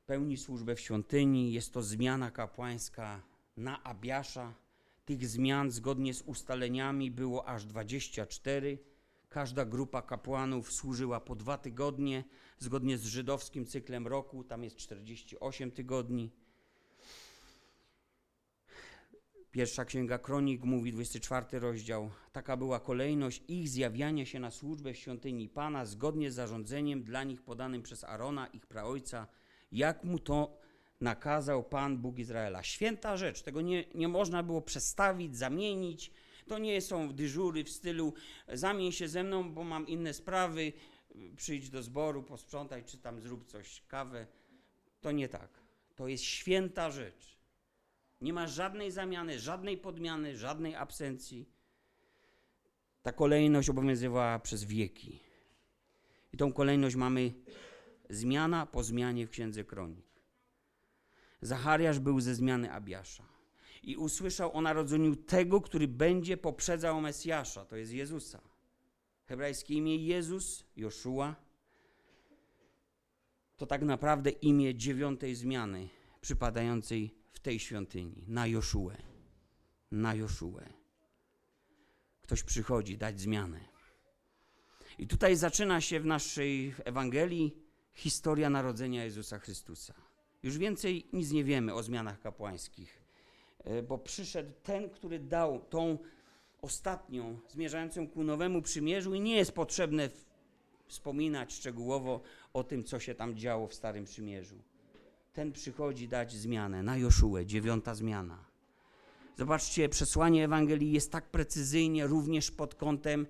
pełni 0.07 0.37
służbę 0.37 0.75
w 0.75 0.81
świątyni. 0.81 1.53
Jest 1.53 1.73
to 1.73 1.83
zmiana 1.83 2.31
kapłańska 2.31 3.23
na 3.57 3.83
Abiasza. 3.83 4.55
Tych 5.05 5.29
zmian 5.29 5.71
zgodnie 5.71 6.15
z 6.15 6.23
ustaleniami 6.23 7.11
było 7.11 7.49
aż 7.49 7.65
24. 7.65 8.79
Każda 9.29 9.65
grupa 9.65 10.03
kapłanów 10.03 10.73
służyła 10.73 11.21
po 11.21 11.35
dwa 11.35 11.59
tygodnie. 11.59 12.25
Zgodnie 12.59 12.99
z 12.99 13.05
żydowskim 13.05 13.67
cyklem 13.67 14.07
roku, 14.07 14.45
tam 14.45 14.65
jest 14.65 14.77
48 14.77 15.71
tygodni. 15.71 16.31
Pierwsza 19.51 19.85
Księga 19.85 20.19
Kronik 20.19 20.65
mówi, 20.65 20.93
24 20.93 21.59
rozdział. 21.59 22.11
Taka 22.33 22.57
była 22.57 22.81
kolejność 22.81 23.43
ich 23.49 23.69
zjawiania 23.69 24.27
się 24.27 24.41
na 24.41 24.51
służbę 24.51 24.93
w 24.93 24.97
świątyni 24.97 25.49
Pana 25.49 25.85
zgodnie 25.85 26.31
z 26.31 26.35
zarządzeniem 26.35 27.03
dla 27.03 27.25
nich 27.25 27.43
podanym 27.43 27.83
przez 27.83 28.05
Arona, 28.05 28.47
ich 28.47 28.67
praojca, 28.67 29.27
jak 29.73 30.05
mu 30.05 30.19
to 30.19 30.59
nakazał 31.01 31.65
Pan 31.65 31.99
Bóg 31.99 32.19
Izraela. 32.19 32.63
Święta 32.63 33.17
rzecz, 33.17 33.43
tego 33.43 33.61
nie, 33.61 33.85
nie 33.95 34.09
można 34.09 34.43
było 34.43 34.63
przestawić, 34.63 35.37
zamienić. 35.37 36.11
To 36.47 36.59
nie 36.59 36.81
są 36.81 37.13
dyżury 37.13 37.65
w 37.65 37.71
stylu 37.71 38.15
zamień 38.53 38.93
się 38.93 39.09
ze 39.09 39.25
mną, 39.25 39.55
bo 39.55 39.65
mam 39.65 39.87
inne 39.87 40.15
sprawy, 40.15 40.73
przyjdź 41.37 41.71
do 41.71 41.83
zboru, 41.83 42.23
posprzątaj, 42.23 42.85
czy 42.85 42.99
tam 42.99 43.21
zrób 43.21 43.47
coś, 43.47 43.83
kawę. 43.89 44.27
To 45.01 45.13
nie 45.13 45.29
tak. 45.29 45.49
To 45.97 46.09
jest 46.09 46.25
święta 46.25 46.91
rzecz. 46.91 47.37
Nie 48.21 48.33
ma 48.33 48.47
żadnej 48.47 48.91
zamiany, 48.91 49.39
żadnej 49.39 49.79
podmiany, 49.79 50.37
żadnej 50.37 50.75
absencji. 50.75 51.49
Ta 53.03 53.13
kolejność 53.13 53.71
obowiązywała 53.71 54.39
przez 54.39 54.65
wieki. 54.65 55.21
I 56.33 56.37
tą 56.37 56.53
kolejność 56.53 56.97
mamy 56.97 57.35
zmiana 58.11 58.67
po 58.67 58.85
zmianie 58.85 59.27
w 59.27 59.31
Księdze 59.31 59.65
Kronik. 59.65 60.07
Zachariasz 61.43 61.99
był 61.99 62.21
ze 62.21 62.35
zmiany 62.35 62.73
Abiasza 62.73 63.25
i 63.83 63.97
usłyszał 63.97 64.57
o 64.57 64.61
narodzeniu 64.61 65.17
tego, 65.17 65.61
który 65.61 65.89
będzie 65.89 66.37
poprzedzał 66.37 67.01
Mesjasza, 67.01 67.65
to 67.65 67.77
jest 67.77 67.93
Jezusa. 67.93 68.41
Hebrajskie 69.27 69.75
imię 69.75 69.97
Jezus, 69.97 70.65
Joszua, 70.77 71.37
to 73.57 73.67
tak 73.67 73.83
naprawdę 73.83 74.31
imię 74.31 74.75
dziewiątej 74.75 75.35
zmiany 75.35 75.89
przypadającej 76.21 77.15
w 77.33 77.41
tej 77.41 77.61
świątyni, 77.61 78.25
na 78.29 78.47
Joszuę. 78.47 78.97
Na 79.91 80.15
Joszuę. 80.15 80.69
Ktoś 82.23 82.43
przychodzi 82.43 82.99
dać 82.99 83.21
zmianę. 83.21 83.61
I 84.99 85.07
tutaj 85.07 85.37
zaczyna 85.37 85.81
się 85.81 86.01
w 86.01 86.07
naszej 86.07 86.75
Ewangelii 86.85 87.66
historia 87.97 88.51
narodzenia 88.51 89.05
Jezusa 89.05 89.39
Chrystusa. 89.39 89.95
Już 90.43 90.59
więcej 90.59 91.07
nic 91.13 91.33
nie 91.33 91.45
wiemy 91.45 91.75
o 91.75 91.83
zmianach 91.83 92.21
kapłańskich, 92.21 93.03
e, 93.65 93.83
bo 93.83 93.99
przyszedł 93.99 94.53
ten, 94.63 94.91
który 94.91 95.19
dał 95.19 95.61
tą 95.61 95.99
ostatnią, 96.63 97.39
zmierzającą 97.49 98.09
ku 98.09 98.25
nowemu 98.25 98.63
przymierzu, 98.63 99.15
i 99.15 99.21
nie 99.21 99.37
jest 99.37 99.53
potrzebne 99.53 100.09
wspominać 100.87 101.55
szczegółowo 101.55 102.21
o 102.53 102.65
tym, 102.65 102.85
co 102.85 103.01
się 103.01 103.15
tam 103.15 103.37
działo 103.37 103.67
w 103.67 103.75
Starym 103.75 104.05
Przymierzu. 104.05 104.57
Ten 105.33 105.53
przychodzi 105.53 106.09
dać 106.09 106.33
zmianę 106.33 106.83
na 106.83 106.97
Joszuę, 106.97 107.47
dziewiąta 107.47 107.95
zmiana. 107.95 108.45
Zobaczcie, 109.39 109.89
przesłanie 109.89 110.45
Ewangelii 110.45 110.93
jest 110.93 111.13
tak 111.13 111.31
precyzyjnie 111.31 112.07
również 112.07 112.51
pod 112.51 112.75
kątem 112.75 113.27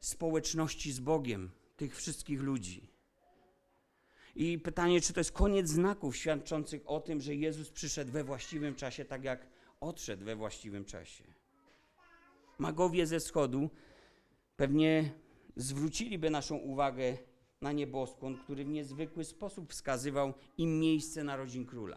społeczności 0.00 0.92
z 0.92 1.00
Bogiem, 1.00 1.50
tych 1.76 1.96
wszystkich 1.96 2.40
ludzi. 2.40 2.87
I 4.38 4.58
pytanie, 4.58 5.00
czy 5.00 5.12
to 5.12 5.20
jest 5.20 5.32
koniec 5.32 5.68
znaków 5.68 6.16
świadczących 6.16 6.82
o 6.86 7.00
tym, 7.00 7.20
że 7.20 7.34
Jezus 7.34 7.70
przyszedł 7.70 8.12
we 8.12 8.24
właściwym 8.24 8.74
czasie, 8.74 9.04
tak 9.04 9.24
jak 9.24 9.46
odszedł 9.80 10.24
we 10.24 10.36
właściwym 10.36 10.84
czasie. 10.84 11.24
Magowie 12.58 13.06
ze 13.06 13.20
wschodu 13.20 13.70
pewnie 14.56 15.12
zwróciliby 15.56 16.30
naszą 16.30 16.56
uwagę 16.56 17.18
na 17.60 17.72
nieboskłon, 17.72 18.38
który 18.38 18.64
w 18.64 18.68
niezwykły 18.68 19.24
sposób 19.24 19.72
wskazywał 19.72 20.34
im 20.58 20.80
miejsce 20.80 21.24
narodzin 21.24 21.66
króla. 21.66 21.96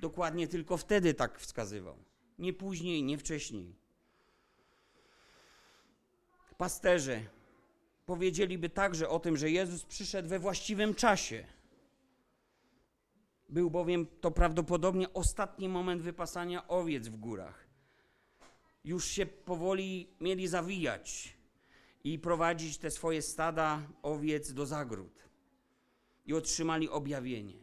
Dokładnie 0.00 0.48
tylko 0.48 0.76
wtedy 0.76 1.14
tak 1.14 1.38
wskazywał. 1.38 1.96
Nie 2.38 2.52
później, 2.52 3.02
nie 3.02 3.18
wcześniej. 3.18 3.74
Pasterze 6.58 7.22
powiedzieliby 8.06 8.68
także 8.68 9.08
o 9.08 9.20
tym, 9.20 9.36
że 9.36 9.50
Jezus 9.50 9.84
przyszedł 9.84 10.28
we 10.28 10.38
właściwym 10.38 10.94
czasie. 10.94 11.53
Był 13.48 13.70
bowiem 13.70 14.06
to 14.20 14.30
prawdopodobnie 14.30 15.12
ostatni 15.12 15.68
moment 15.68 16.02
wypasania 16.02 16.68
owiec 16.68 17.08
w 17.08 17.16
górach. 17.16 17.66
Już 18.84 19.04
się 19.04 19.26
powoli 19.26 20.08
mieli 20.20 20.48
zawijać 20.48 21.36
i 22.04 22.18
prowadzić 22.18 22.78
te 22.78 22.90
swoje 22.90 23.22
stada 23.22 23.82
owiec 24.02 24.52
do 24.52 24.66
zagród. 24.66 25.28
I 26.26 26.34
otrzymali 26.34 26.88
objawienie 26.88 27.58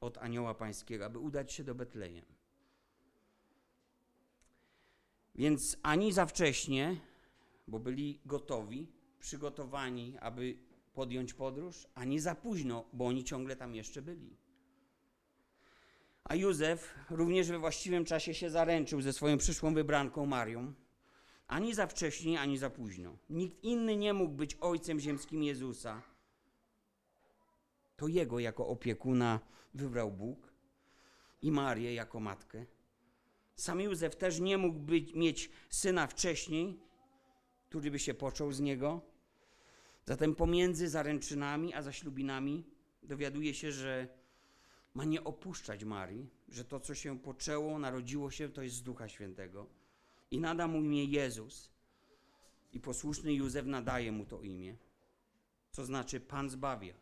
od 0.00 0.18
anioła 0.18 0.54
pańskiego, 0.54 1.04
aby 1.04 1.18
udać 1.18 1.52
się 1.52 1.64
do 1.64 1.74
Betlejem. 1.74 2.24
Więc 5.34 5.76
ani 5.82 6.12
za 6.12 6.26
wcześnie, 6.26 7.00
bo 7.68 7.78
byli 7.78 8.20
gotowi, 8.26 8.88
przygotowani, 9.20 10.18
aby 10.20 10.58
podjąć 10.94 11.34
podróż, 11.34 11.86
ani 11.94 12.20
za 12.20 12.34
późno, 12.34 12.84
bo 12.92 13.06
oni 13.06 13.24
ciągle 13.24 13.56
tam 13.56 13.74
jeszcze 13.74 14.02
byli. 14.02 14.36
A 16.24 16.34
Józef 16.34 16.94
również 17.10 17.48
we 17.48 17.58
właściwym 17.58 18.04
czasie 18.04 18.34
się 18.34 18.50
zaręczył 18.50 19.00
ze 19.00 19.12
swoją 19.12 19.38
przyszłą 19.38 19.74
wybranką 19.74 20.26
Marią. 20.26 20.74
Ani 21.46 21.74
za 21.74 21.86
wcześnie, 21.86 22.40
ani 22.40 22.58
za 22.58 22.70
późno. 22.70 23.16
Nikt 23.30 23.64
inny 23.64 23.96
nie 23.96 24.12
mógł 24.12 24.34
być 24.34 24.56
ojcem 24.60 25.00
ziemskim 25.00 25.42
Jezusa. 25.42 26.02
To 27.96 28.08
jego 28.08 28.38
jako 28.38 28.66
opiekuna 28.66 29.40
wybrał 29.74 30.12
Bóg 30.12 30.52
i 31.42 31.52
Marię 31.52 31.94
jako 31.94 32.20
matkę. 32.20 32.66
Sam 33.56 33.80
Józef 33.80 34.16
też 34.16 34.40
nie 34.40 34.58
mógł 34.58 34.78
być, 34.78 35.14
mieć 35.14 35.50
syna 35.70 36.06
wcześniej, 36.06 36.80
który 37.68 37.90
by 37.90 37.98
się 37.98 38.14
począł 38.14 38.52
z 38.52 38.60
niego. 38.60 39.00
Zatem 40.04 40.34
pomiędzy 40.34 40.88
zaręczynami 40.88 41.74
a 41.74 41.82
zaślubinami 41.82 42.64
dowiaduje 43.02 43.54
się, 43.54 43.72
że 43.72 44.08
ma 44.94 45.04
nie 45.04 45.24
opuszczać 45.24 45.84
Marii, 45.84 46.30
że 46.48 46.64
to, 46.64 46.80
co 46.80 46.94
się 46.94 47.18
poczęło, 47.18 47.78
narodziło 47.78 48.30
się, 48.30 48.48
to 48.48 48.62
jest 48.62 48.76
z 48.76 48.82
Ducha 48.82 49.08
Świętego. 49.08 49.66
I 50.30 50.38
nada 50.38 50.66
mu 50.68 50.82
imię 50.82 51.04
Jezus. 51.04 51.70
I 52.72 52.80
posłuszny 52.80 53.34
Józef 53.34 53.66
nadaje 53.66 54.12
mu 54.12 54.26
to 54.26 54.42
imię, 54.42 54.76
co 55.70 55.84
znaczy 55.84 56.20
Pan 56.20 56.50
zbawia. 56.50 56.94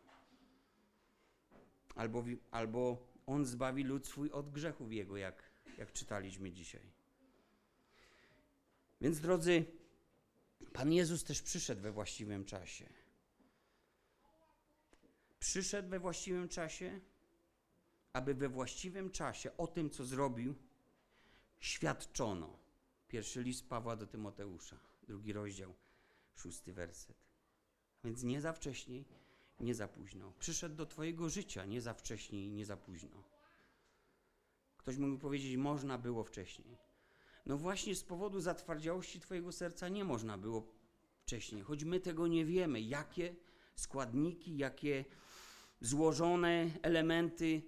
Albo, 1.95 2.23
albo 2.51 3.07
On 3.25 3.45
zbawi 3.45 3.83
lud 3.83 4.07
swój 4.07 4.31
od 4.31 4.49
grzechów 4.49 4.91
Jego, 4.91 5.17
jak, 5.17 5.43
jak 5.77 5.93
czytaliśmy 5.93 6.51
dzisiaj. 6.51 6.91
Więc 9.01 9.19
drodzy, 9.19 9.65
Pan 10.73 10.93
Jezus 10.93 11.23
też 11.23 11.41
przyszedł 11.41 11.81
we 11.81 11.91
właściwym 11.91 12.45
czasie. 12.45 12.89
Przyszedł 15.39 15.89
we 15.89 15.99
właściwym 15.99 16.49
czasie, 16.49 16.99
aby 18.13 18.33
we 18.33 18.49
właściwym 18.49 19.11
czasie 19.11 19.57
o 19.57 19.67
tym, 19.67 19.89
co 19.89 20.05
zrobił, 20.05 20.55
świadczono. 21.59 22.59
Pierwszy 23.07 23.43
list 23.43 23.69
Pawła 23.69 23.95
do 23.95 24.07
Tymoteusza, 24.07 24.77
drugi 25.07 25.33
rozdział, 25.33 25.73
szósty 26.35 26.73
werset. 26.73 27.17
Więc 28.03 28.23
nie 28.23 28.41
za 28.41 28.53
wcześnie, 28.53 29.03
nie 29.59 29.75
za 29.75 29.87
późno. 29.87 30.33
Przyszedł 30.39 30.75
do 30.75 30.85
Twojego 30.85 31.29
życia 31.29 31.65
nie 31.65 31.81
za 31.81 31.93
wcześnie 31.93 32.49
nie 32.49 32.65
za 32.65 32.77
późno. 32.77 33.23
Ktoś 34.77 34.97
mógł 34.97 35.17
powiedzieć, 35.17 35.57
można 35.57 35.97
było 35.97 36.23
wcześniej. 36.23 36.77
No 37.45 37.57
właśnie 37.57 37.95
z 37.95 38.03
powodu 38.03 38.39
zatwardziałości 38.39 39.19
Twojego 39.19 39.51
serca 39.51 39.89
nie 39.89 40.03
można 40.03 40.37
było 40.37 40.67
wcześniej, 41.17 41.61
choć 41.61 41.83
my 41.83 41.99
tego 41.99 42.27
nie 42.27 42.45
wiemy, 42.45 42.81
jakie 42.81 43.35
składniki, 43.75 44.57
jakie 44.57 45.05
złożone 45.81 46.71
elementy 46.81 47.61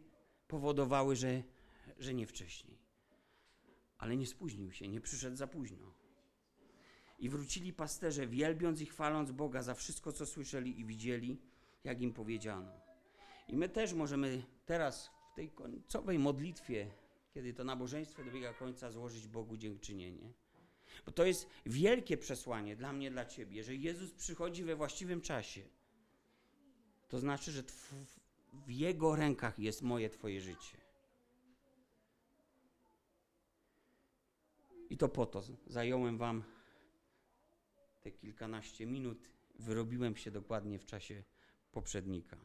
powodowały, 0.47 1.15
że, 1.15 1.43
że 1.97 2.13
nie 2.13 2.27
wcześniej. 2.27 2.77
Ale 3.97 4.17
nie 4.17 4.27
spóźnił 4.27 4.71
się, 4.71 4.87
nie 4.87 5.01
przyszedł 5.01 5.37
za 5.37 5.47
późno. 5.47 5.93
I 7.19 7.29
wrócili 7.29 7.73
pasterze, 7.73 8.27
wielbiąc 8.27 8.81
i 8.81 8.85
chwaląc 8.85 9.31
Boga 9.31 9.63
za 9.63 9.73
wszystko, 9.73 10.11
co 10.11 10.25
słyszeli 10.25 10.79
i 10.79 10.85
widzieli, 10.85 11.41
jak 11.83 12.01
im 12.01 12.13
powiedziano. 12.13 12.71
I 13.47 13.57
my 13.57 13.69
też 13.69 13.93
możemy 13.93 14.43
teraz 14.65 15.09
w 15.31 15.35
tej 15.35 15.49
końcowej 15.49 16.19
modlitwie, 16.19 16.91
kiedy 17.33 17.53
to 17.53 17.63
nabożeństwo 17.63 18.23
dobiega 18.23 18.53
końca, 18.53 18.91
złożyć 18.91 19.27
Bogu 19.27 19.57
dziękczynienie. 19.57 20.33
Bo 21.05 21.11
to 21.11 21.25
jest 21.25 21.47
wielkie 21.65 22.17
przesłanie 22.17 22.75
dla 22.75 22.93
mnie, 22.93 23.11
dla 23.11 23.25
Ciebie, 23.25 23.63
że 23.63 23.75
Jezus 23.75 24.11
przychodzi 24.13 24.63
we 24.63 24.75
właściwym 24.75 25.21
czasie. 25.21 25.61
To 27.07 27.19
znaczy, 27.19 27.51
że 27.51 27.63
tw- 27.63 28.05
w 28.67 28.71
Jego 28.71 29.15
rękach 29.15 29.59
jest 29.59 29.81
moje, 29.81 30.09
Twoje 30.09 30.41
życie. 30.41 30.77
I 34.89 34.97
to 34.97 35.09
po 35.09 35.25
to 35.25 35.43
zająłem 35.67 36.17
Wam 36.17 36.43
te 38.01 38.11
kilkanaście 38.11 38.85
minut. 38.85 39.29
Wyrobiłem 39.59 40.15
się 40.15 40.31
dokładnie 40.31 40.79
w 40.79 40.85
czasie 40.85 41.23
poprzednika. 41.71 42.37